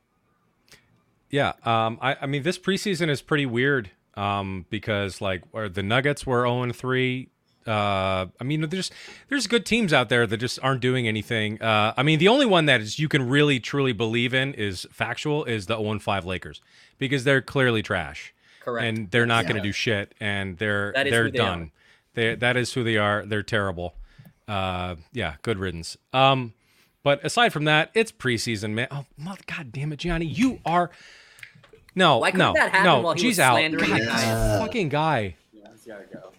Yeah, 1.31 1.53
um, 1.63 1.97
I, 1.99 2.15
I 2.21 2.25
mean, 2.27 2.43
this 2.43 2.59
preseason 2.59 3.09
is 3.09 3.23
pretty 3.23 3.47
weird 3.47 3.89
um, 4.13 4.67
because 4.69 5.19
like 5.19 5.41
the 5.51 5.81
Nuggets 5.81 6.27
were 6.27 6.41
zero 6.41 6.61
and 6.61 6.75
three. 6.75 7.29
Uh, 7.67 8.27
I 8.39 8.43
mean, 8.43 8.69
there's 8.69 8.91
there's 9.29 9.47
good 9.47 9.65
teams 9.65 9.91
out 9.91 10.09
there 10.09 10.27
that 10.27 10.37
just 10.37 10.59
aren't 10.61 10.81
doing 10.81 11.07
anything. 11.07 11.61
Uh, 11.61 11.93
I 11.97 12.03
mean, 12.03 12.19
the 12.19 12.27
only 12.27 12.45
one 12.45 12.65
that 12.67 12.81
is 12.81 12.99
you 12.99 13.09
can 13.09 13.27
really 13.27 13.59
truly 13.59 13.91
believe 13.93 14.33
in 14.33 14.53
is 14.53 14.85
factual 14.91 15.45
is 15.45 15.65
the 15.65 15.75
0-5 15.75 16.25
Lakers 16.25 16.61
because 16.97 17.23
they're 17.23 17.41
clearly 17.41 17.81
trash. 17.81 18.33
Correct. 18.61 18.85
And 18.85 19.11
they're 19.11 19.25
not 19.25 19.43
going 19.45 19.57
to 19.57 19.61
do 19.61 19.71
shit, 19.71 20.15
and 20.19 20.57
they're 20.57 20.91
That 20.93 21.07
is 21.07 21.11
they're 21.11 21.23
who 21.25 21.31
they 21.31 21.37
done. 21.37 21.71
They 22.15 22.35
that 22.35 22.57
is 22.57 22.73
who 22.73 22.83
they 22.83 22.97
are. 22.97 23.25
They're 23.25 23.43
terrible. 23.43 23.95
Uh, 24.47 24.95
yeah, 25.11 25.35
good 25.41 25.57
riddance. 25.59 25.97
Um, 26.13 26.53
but 27.03 27.23
aside 27.23 27.53
from 27.53 27.65
that, 27.65 27.91
it's 27.93 28.11
preseason, 28.11 28.71
man. 28.71 28.87
Oh, 28.89 29.05
mother, 29.17 29.41
god 29.45 29.71
damn 29.71 29.91
it, 29.93 29.97
Gianni, 29.97 30.25
you 30.25 30.59
are. 30.65 30.89
No, 31.93 32.17
Why 32.17 32.31
couldn't 32.31 32.45
no, 32.47 32.53
that 32.53 32.71
happen 32.71 32.85
no. 32.85 32.99
while 33.01 33.13
he 33.13 33.21
G's 33.21 33.37
was 33.37 33.39
out. 33.39 33.53
slandering 33.53 33.89
God, 33.89 34.01
the 34.01 34.05
this 34.05 34.59
fucking 34.59 34.89
guy. 34.89 35.35
Yeah, 35.53 35.67
he's 35.71 35.85
got 35.85 36.09
to 36.09 36.17
go. 36.17 36.31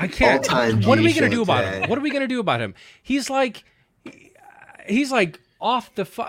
I 0.00 0.08
can't. 0.08 0.38
All-time 0.38 0.82
What 0.82 0.98
are 0.98 1.02
we 1.02 1.12
gonna 1.12 1.26
show 1.26 1.36
do 1.36 1.42
about 1.42 1.64
him? 1.64 1.88
What 1.90 1.98
are 1.98 2.02
we 2.02 2.10
gonna 2.10 2.26
do 2.26 2.40
about 2.40 2.60
him? 2.60 2.74
He's 3.02 3.28
like, 3.28 3.64
he's 4.88 5.12
like 5.12 5.38
off 5.60 5.94
the. 5.94 6.04
Fu- 6.04 6.24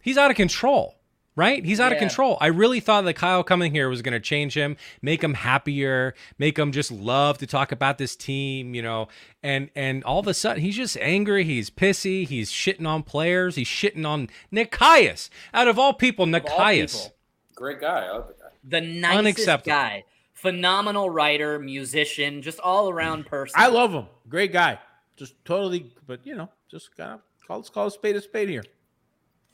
he's 0.00 0.18
out 0.18 0.30
of 0.30 0.36
control, 0.36 0.96
right? 1.36 1.64
He's 1.64 1.78
out 1.78 1.92
of 1.92 1.98
control. 1.98 2.36
I 2.40 2.48
really 2.48 2.80
thought 2.80 3.04
that 3.04 3.14
Kyle 3.14 3.44
coming 3.44 3.72
here 3.72 3.88
was 3.88 4.02
gonna 4.02 4.18
change 4.20 4.54
him, 4.56 4.76
make 5.02 5.22
him 5.22 5.34
happier, 5.34 6.14
make 6.38 6.58
him 6.58 6.72
just 6.72 6.90
love 6.90 7.38
to 7.38 7.46
talk 7.46 7.70
about 7.70 7.98
this 7.98 8.16
team, 8.16 8.74
you 8.74 8.82
know. 8.82 9.08
And 9.42 9.70
and 9.76 10.02
all 10.04 10.18
of 10.18 10.26
a 10.26 10.34
sudden 10.34 10.60
he's 10.62 10.76
just 10.76 10.96
angry. 10.98 11.44
He's 11.44 11.70
pissy. 11.70 12.26
He's 12.26 12.50
shitting 12.50 12.86
on 12.86 13.04
players. 13.04 13.54
He's 13.54 13.68
shitting 13.68 14.04
on 14.06 14.28
Nekias. 14.52 15.30
Out 15.52 15.68
of 15.68 15.78
all 15.78 15.94
people, 15.94 16.26
Nekias. 16.26 17.10
Great 17.54 17.80
guy. 17.80 18.06
I 18.06 18.10
love 18.10 18.26
the 18.28 18.34
guy. 18.34 18.50
The 18.66 18.80
nicest 18.80 19.64
guy. 19.64 20.04
Phenomenal 20.44 21.08
writer, 21.08 21.58
musician, 21.58 22.42
just 22.42 22.60
all 22.60 22.90
around 22.90 23.24
person. 23.24 23.54
I 23.58 23.68
love 23.68 23.92
him. 23.94 24.04
Great 24.28 24.52
guy. 24.52 24.78
Just 25.16 25.42
totally, 25.46 25.90
but 26.06 26.20
you 26.26 26.34
know, 26.34 26.50
just 26.70 26.94
gotta 26.98 27.20
call 27.46 27.56
let's 27.56 27.70
call 27.70 27.86
a 27.86 27.90
spade 27.90 28.14
a 28.14 28.20
spade 28.20 28.50
here. 28.50 28.62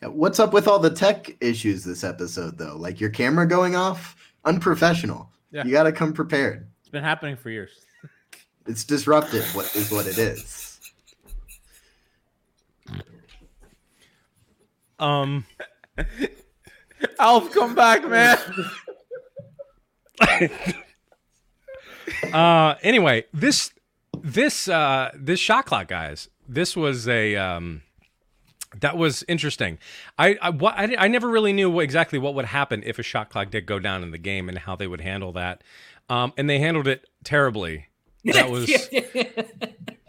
What's 0.02 0.40
up 0.40 0.52
with 0.52 0.66
all 0.66 0.80
the 0.80 0.90
tech 0.90 1.36
issues 1.40 1.84
this 1.84 2.02
episode 2.02 2.58
though? 2.58 2.74
Like 2.76 3.00
your 3.00 3.10
camera 3.10 3.46
going 3.46 3.76
off? 3.76 4.16
Unprofessional. 4.44 5.30
Yeah. 5.52 5.64
You 5.64 5.70
got 5.70 5.84
to 5.84 5.92
come 5.92 6.12
prepared. 6.12 6.66
It's 6.80 6.88
been 6.88 7.04
happening 7.04 7.36
for 7.36 7.50
years. 7.50 7.70
It's 8.66 8.84
disruptive. 8.84 9.44
What 9.54 9.74
is 9.76 9.92
what 9.92 10.06
it 10.06 10.18
is? 10.18 10.80
Um. 14.98 15.46
Alf, 17.18 17.52
come 17.52 17.76
back, 17.76 18.08
man. 18.08 18.38
Uh, 22.32 22.74
anyway, 22.82 23.24
this 23.32 23.72
this 24.22 24.68
uh 24.68 25.10
this 25.14 25.40
shot 25.40 25.66
clock, 25.66 25.88
guys. 25.88 26.28
This 26.48 26.76
was 26.76 27.08
a 27.08 27.36
um 27.36 27.82
that 28.80 28.96
was 28.96 29.24
interesting. 29.28 29.78
I 30.18 30.36
I, 30.40 30.50
what, 30.50 30.74
I 30.76 30.94
I 30.98 31.08
never 31.08 31.28
really 31.28 31.52
knew 31.52 31.70
what, 31.70 31.84
exactly 31.84 32.18
what 32.18 32.34
would 32.34 32.46
happen 32.46 32.82
if 32.84 32.98
a 32.98 33.02
shot 33.02 33.30
clock 33.30 33.50
did 33.50 33.66
go 33.66 33.78
down 33.78 34.02
in 34.02 34.10
the 34.10 34.18
game 34.18 34.48
and 34.48 34.58
how 34.58 34.76
they 34.76 34.86
would 34.86 35.00
handle 35.00 35.32
that. 35.32 35.62
Um, 36.08 36.32
and 36.36 36.48
they 36.48 36.58
handled 36.58 36.88
it 36.88 37.08
terribly. 37.24 37.86
That 38.24 38.50
was 38.50 38.66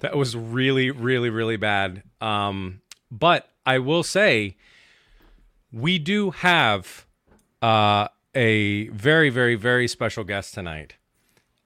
that 0.01 0.15
was 0.15 0.35
really 0.35 0.91
really 0.91 1.29
really 1.29 1.57
bad. 1.57 2.03
Um, 2.19 2.81
but 3.09 3.49
I 3.65 3.79
will 3.79 4.03
say 4.03 4.57
we 5.71 5.99
do 5.99 6.31
have 6.31 7.05
uh 7.61 8.07
a 8.33 8.87
very 8.89 9.29
very 9.29 9.55
very 9.55 9.87
special 9.87 10.23
guest 10.23 10.53
tonight. 10.53 10.95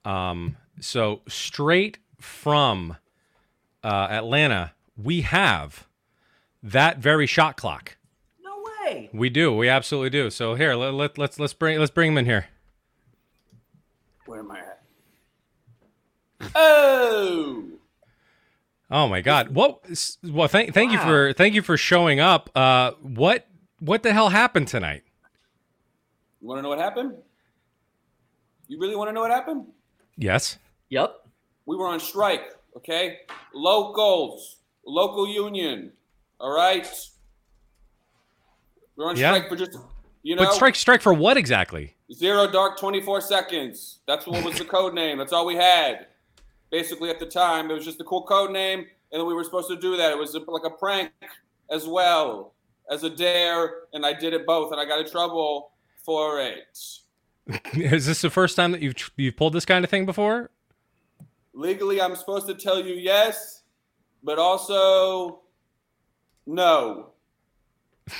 Um, 0.04 0.56
so 0.80 1.22
straight 1.28 1.98
from 2.20 2.96
uh, 3.82 4.08
Atlanta, 4.10 4.72
we 4.96 5.22
have 5.22 5.86
that 6.62 6.98
very 6.98 7.26
shot 7.26 7.56
clock. 7.56 7.96
no 8.42 8.64
way. 8.84 9.10
We 9.12 9.30
do. 9.30 9.54
We 9.54 9.68
absolutely 9.68 10.10
do. 10.10 10.30
So 10.30 10.54
here, 10.54 10.74
let, 10.74 10.94
let, 10.94 11.18
let's 11.18 11.38
let's 11.38 11.52
bring 11.54 11.78
let's 11.78 11.90
bring 11.90 12.12
him 12.12 12.18
in 12.18 12.24
here. 12.24 12.46
Where 14.26 14.40
am 14.40 14.50
I 14.50 14.58
at? 14.58 14.82
Oh! 16.54 17.64
Oh 18.90 19.08
my 19.08 19.20
God! 19.20 19.54
What? 19.54 19.84
Well, 20.22 20.48
thank 20.48 20.72
thank 20.74 20.92
you 20.92 20.98
for 20.98 21.32
thank 21.32 21.54
you 21.54 21.62
for 21.62 21.76
showing 21.76 22.20
up. 22.20 22.50
Uh, 22.54 22.92
what 23.02 23.48
what 23.80 24.02
the 24.02 24.12
hell 24.12 24.28
happened 24.28 24.68
tonight? 24.68 25.02
You 26.40 26.48
want 26.48 26.58
to 26.58 26.62
know 26.62 26.68
what 26.68 26.78
happened? 26.78 27.14
You 28.68 28.78
really 28.80 28.96
want 28.96 29.08
to 29.08 29.12
know 29.12 29.20
what 29.20 29.30
happened? 29.30 29.66
Yes. 30.16 30.58
Yep. 30.90 31.14
We 31.66 31.76
were 31.76 31.86
on 31.86 32.00
strike, 32.00 32.52
okay? 32.76 33.18
Locals, 33.54 34.56
local 34.84 35.26
union, 35.28 35.92
all 36.40 36.54
right? 36.54 36.86
We 38.96 39.04
were 39.04 39.10
on 39.10 39.16
Yeah. 39.16 39.34
strike 39.34 39.48
for 39.48 39.56
just, 39.56 39.76
you 40.22 40.36
know, 40.36 40.44
But 40.44 40.54
strike 40.54 40.74
strike 40.76 41.02
for 41.02 41.12
what 41.12 41.36
exactly? 41.36 41.94
zero 42.12 42.50
dark 42.50 42.78
24 42.78 43.20
seconds. 43.20 43.98
That's 44.06 44.26
what 44.26 44.44
was 44.44 44.58
the 44.58 44.64
code 44.76 44.94
name. 44.94 45.18
That's 45.18 45.32
all 45.32 45.46
we 45.46 45.56
had. 45.56 46.06
basically 46.68 47.08
at 47.10 47.20
the 47.20 47.26
time. 47.26 47.70
It 47.70 47.74
was 47.74 47.84
just 47.84 48.00
a 48.00 48.04
cool 48.04 48.24
code 48.24 48.50
name, 48.50 48.86
and 49.12 49.24
we 49.24 49.32
were 49.32 49.44
supposed 49.44 49.68
to 49.68 49.76
do 49.76 49.96
that. 49.96 50.10
It 50.10 50.18
was 50.18 50.34
like 50.34 50.64
a 50.64 50.70
prank 50.70 51.12
as 51.70 51.86
well 51.86 52.54
as 52.90 53.04
a 53.04 53.08
dare, 53.08 53.82
and 53.92 54.04
I 54.04 54.12
did 54.12 54.34
it 54.34 54.44
both, 54.44 54.72
and 54.72 54.80
I 54.80 54.84
got 54.84 54.98
in 54.98 55.08
trouble 55.08 55.70
for 56.06 56.40
it. 56.40 56.78
Is 57.74 58.06
this 58.06 58.22
the 58.22 58.30
first 58.30 58.56
time 58.56 58.72
that 58.72 58.80
you've 58.80 58.94
you've 59.16 59.36
pulled 59.36 59.52
this 59.52 59.66
kind 59.66 59.84
of 59.84 59.90
thing 59.90 60.06
before? 60.06 60.50
Legally, 61.52 62.00
I'm 62.00 62.16
supposed 62.16 62.46
to 62.46 62.54
tell 62.54 62.80
you 62.80 62.94
yes, 62.94 63.62
but 64.22 64.38
also 64.38 65.40
no. 66.46 67.10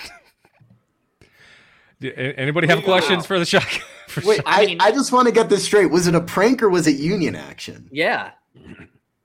Anybody 2.03 2.67
have 2.67 2.79
Legal. 2.79 2.93
questions 2.93 3.25
for 3.25 3.39
the 3.39 3.47
shock? 3.47 3.63
for 4.09 4.21
Wait, 4.27 4.37
Shock- 4.37 4.45
I, 4.47 4.77
I 4.81 4.91
just 4.93 5.13
want 5.13 5.27
to 5.29 5.33
get 5.33 5.49
this 5.49 5.65
straight. 5.65 5.87
Was 5.87 6.07
it 6.07 6.15
a 6.15 6.21
prank 6.21 6.63
or 6.63 6.69
was 6.69 6.87
it 6.87 6.97
union 6.97 7.35
action? 7.35 7.89
Yeah. 7.91 8.33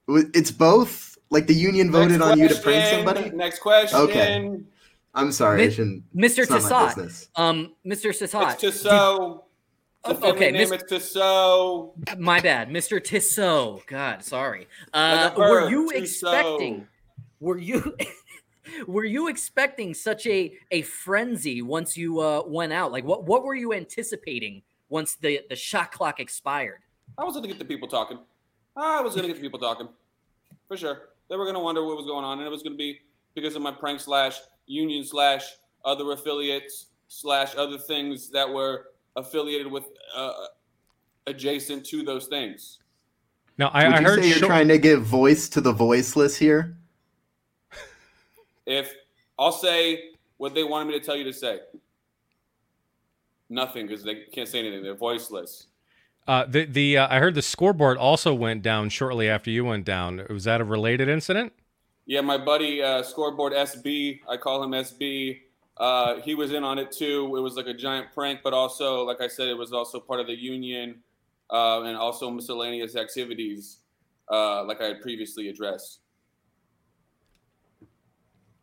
It's 0.07 0.51
both. 0.51 1.17
Like 1.29 1.47
the 1.47 1.53
union 1.53 1.91
voted 1.91 2.19
Next 2.19 2.31
on 2.31 2.39
you 2.39 2.47
to 2.47 2.55
prank 2.55 2.85
somebody. 2.95 3.29
Next 3.31 3.59
question. 3.59 3.99
Okay. 3.99 4.57
I'm 5.13 5.31
sorry, 5.31 5.63
I 5.63 5.65
Mi- 5.67 5.71
shouldn't. 5.71 6.15
Mr. 6.15 6.39
it's 6.39 6.49
not 6.49 6.61
my 6.63 6.93
Tissot. 7.03 7.27
Um, 7.35 7.75
Mr. 7.85 8.17
Tissot. 8.17 8.53
It's 8.53 8.61
Tissot. 8.61 9.43
It's 10.05 10.19
a 10.19 10.25
Oh, 10.25 10.29
okay, 10.31 10.51
name. 10.51 10.69
Miss- 10.69 10.71
It's 10.71 10.83
Tissot. 10.89 12.17
My 12.17 12.39
bad, 12.39 12.69
Mr. 12.69 13.03
Tissot. 13.03 13.85
God, 13.87 14.23
sorry. 14.23 14.67
Uh, 14.93 15.29
Like 15.29 15.37
were 15.37 15.69
you 15.69 15.91
Tissot. 15.91 16.33
expecting? 16.33 16.87
Were 17.39 17.57
you? 17.57 17.95
were 18.87 19.03
you 19.03 19.27
expecting 19.27 19.93
such 19.93 20.25
a 20.27 20.57
a 20.71 20.81
frenzy 20.83 21.61
once 21.61 21.97
you 21.97 22.19
uh, 22.19 22.43
went 22.47 22.71
out? 22.73 22.91
Like, 22.91 23.03
what 23.03 23.25
what 23.25 23.43
were 23.43 23.55
you 23.55 23.73
anticipating 23.73 24.61
once 24.89 25.15
the 25.15 25.41
the 25.49 25.55
shot 25.55 25.91
clock 25.91 26.19
expired? 26.19 26.79
I 27.17 27.23
was 27.25 27.33
going 27.33 27.43
to 27.43 27.49
get 27.49 27.59
the 27.59 27.65
people 27.65 27.87
talking. 27.89 28.17
I 28.77 29.01
was 29.01 29.13
going 29.15 29.23
to 29.23 29.27
get 29.27 29.35
the 29.35 29.41
people 29.41 29.59
talking. 29.59 29.89
For 30.69 30.77
sure. 30.77 31.09
They 31.29 31.35
were 31.35 31.43
going 31.43 31.55
to 31.55 31.59
wonder 31.61 31.83
what 31.85 31.97
was 31.97 32.05
going 32.05 32.23
on, 32.23 32.37
and 32.39 32.47
it 32.47 32.49
was 32.49 32.63
going 32.63 32.73
to 32.73 32.77
be 32.77 32.99
because 33.35 33.55
of 33.55 33.61
my 33.61 33.71
prank 33.71 33.99
slash 33.99 34.39
union 34.65 35.03
slash 35.03 35.43
other 35.85 36.11
affiliates 36.11 36.87
slash 37.07 37.55
other 37.55 37.77
things 37.77 38.29
that 38.29 38.49
were 38.49 38.85
affiliated 39.15 39.71
with 39.71 39.83
uh, 40.15 40.31
adjacent 41.27 41.85
to 41.85 42.03
those 42.03 42.27
things. 42.27 42.79
now 43.57 43.69
I, 43.73 43.85
Would 43.87 43.95
I 43.95 43.99
you 43.99 44.05
heard 44.05 44.19
say 44.21 44.29
you're 44.29 44.37
Sho- 44.37 44.47
trying 44.47 44.67
to 44.69 44.77
give 44.77 45.03
voice 45.03 45.49
to 45.49 45.61
the 45.61 45.73
voiceless 45.73 46.37
here? 46.37 46.77
If 48.65 48.93
I'll 49.39 49.51
say 49.51 50.11
what 50.37 50.53
they 50.53 50.63
wanted 50.63 50.91
me 50.93 50.99
to 50.99 51.05
tell 51.05 51.15
you 51.15 51.23
to 51.25 51.33
say, 51.33 51.59
nothing 53.49 53.87
because 53.87 54.03
they 54.03 54.23
can't 54.31 54.47
say 54.47 54.59
anything. 54.59 54.83
They're 54.83 54.95
voiceless. 54.95 55.67
uh, 56.27 56.45
the 56.45 56.65
the 56.65 56.97
uh, 56.99 57.07
I 57.13 57.19
heard 57.19 57.35
the 57.35 57.41
scoreboard 57.41 57.97
also 57.97 58.33
went 58.33 58.61
down 58.61 58.89
shortly 58.89 59.27
after 59.27 59.49
you 59.49 59.65
went 59.65 59.83
down. 59.85 60.25
Was 60.29 60.43
that 60.45 60.61
a 60.61 60.63
related 60.63 61.09
incident? 61.09 61.53
Yeah, 62.05 62.21
my 62.21 62.37
buddy 62.37 62.81
uh, 62.81 63.03
scoreboard 63.03 63.53
SB, 63.53 64.19
I 64.27 64.37
call 64.37 64.63
him 64.63 64.71
SB. 64.71 65.39
Uh, 65.77 66.19
he 66.21 66.35
was 66.35 66.51
in 66.51 66.63
on 66.63 66.77
it 66.79 66.91
too. 66.91 67.33
It 67.37 67.39
was 67.41 67.55
like 67.55 67.67
a 67.67 67.73
giant 67.73 68.11
prank, 68.13 68.41
but 68.43 68.53
also, 68.53 69.03
like 69.03 69.21
I 69.21 69.27
said, 69.27 69.47
it 69.47 69.57
was 69.57 69.71
also 69.71 69.99
part 69.99 70.19
of 70.19 70.27
the 70.27 70.35
union 70.37 71.01
uh, 71.49 71.81
and 71.83 71.95
also 71.97 72.29
miscellaneous 72.29 72.95
activities, 72.95 73.77
uh, 74.31 74.63
like 74.65 74.81
I 74.81 74.85
had 74.85 75.01
previously 75.01 75.49
addressed. 75.49 75.99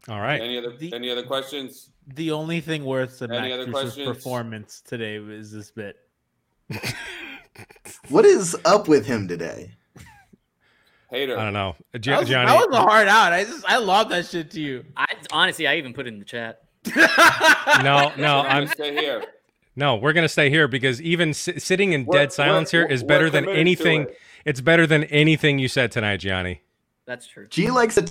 All 0.08 0.20
right. 0.20 0.40
Any 0.40 0.58
other 0.58 0.76
The- 0.76 0.92
any 0.94 1.10
other 1.10 1.22
questions? 1.24 1.90
The 2.14 2.30
only 2.30 2.60
thing 2.60 2.84
worth 2.84 3.18
the 3.18 3.26
Any 3.26 3.50
Max 3.50 3.54
other 3.54 3.70
questions? 3.70 4.06
performance 4.06 4.80
today 4.80 5.16
is 5.16 5.52
this 5.52 5.70
bit. 5.70 5.96
What 8.08 8.24
is 8.24 8.56
up 8.64 8.86
with 8.86 9.04
him 9.04 9.26
today? 9.26 9.72
Hater. 11.10 11.38
I 11.38 11.44
don't 11.44 11.52
know, 11.54 11.70
uh, 11.94 11.98
That 12.02 12.20
was, 12.20 12.28
Johnny. 12.28 12.46
that 12.46 12.68
was 12.68 12.76
a 12.76 12.80
hard 12.82 13.08
out. 13.08 13.32
I 13.32 13.44
just 13.44 13.64
I 13.66 13.78
love 13.78 14.08
that 14.10 14.26
shit 14.26 14.50
to 14.52 14.60
you. 14.60 14.84
I 14.96 15.06
honestly, 15.32 15.66
I 15.66 15.76
even 15.76 15.94
put 15.94 16.06
it 16.06 16.12
in 16.12 16.18
the 16.18 16.24
chat. 16.24 16.62
no, 17.82 18.12
no, 18.18 18.40
I'm 18.40 18.66
stay 18.68 18.94
here. 18.94 19.24
no. 19.74 19.96
We're 19.96 20.12
gonna 20.12 20.28
stay 20.28 20.50
here 20.50 20.68
because 20.68 21.00
even 21.02 21.32
si- 21.34 21.58
sitting 21.58 21.92
in 21.92 22.04
We're- 22.04 22.20
dead 22.24 22.32
silence 22.32 22.70
here 22.70 22.84
is 22.84 23.02
better 23.02 23.30
than 23.30 23.48
anything. 23.48 24.02
it. 24.02 24.18
It's 24.44 24.60
better 24.60 24.86
than 24.86 25.04
anything 25.04 25.58
you 25.58 25.68
said 25.68 25.90
tonight, 25.92 26.18
Gianni. 26.18 26.62
That's 27.06 27.26
true. 27.26 27.46
G 27.48 27.70
likes 27.70 27.94
to. 27.96 28.10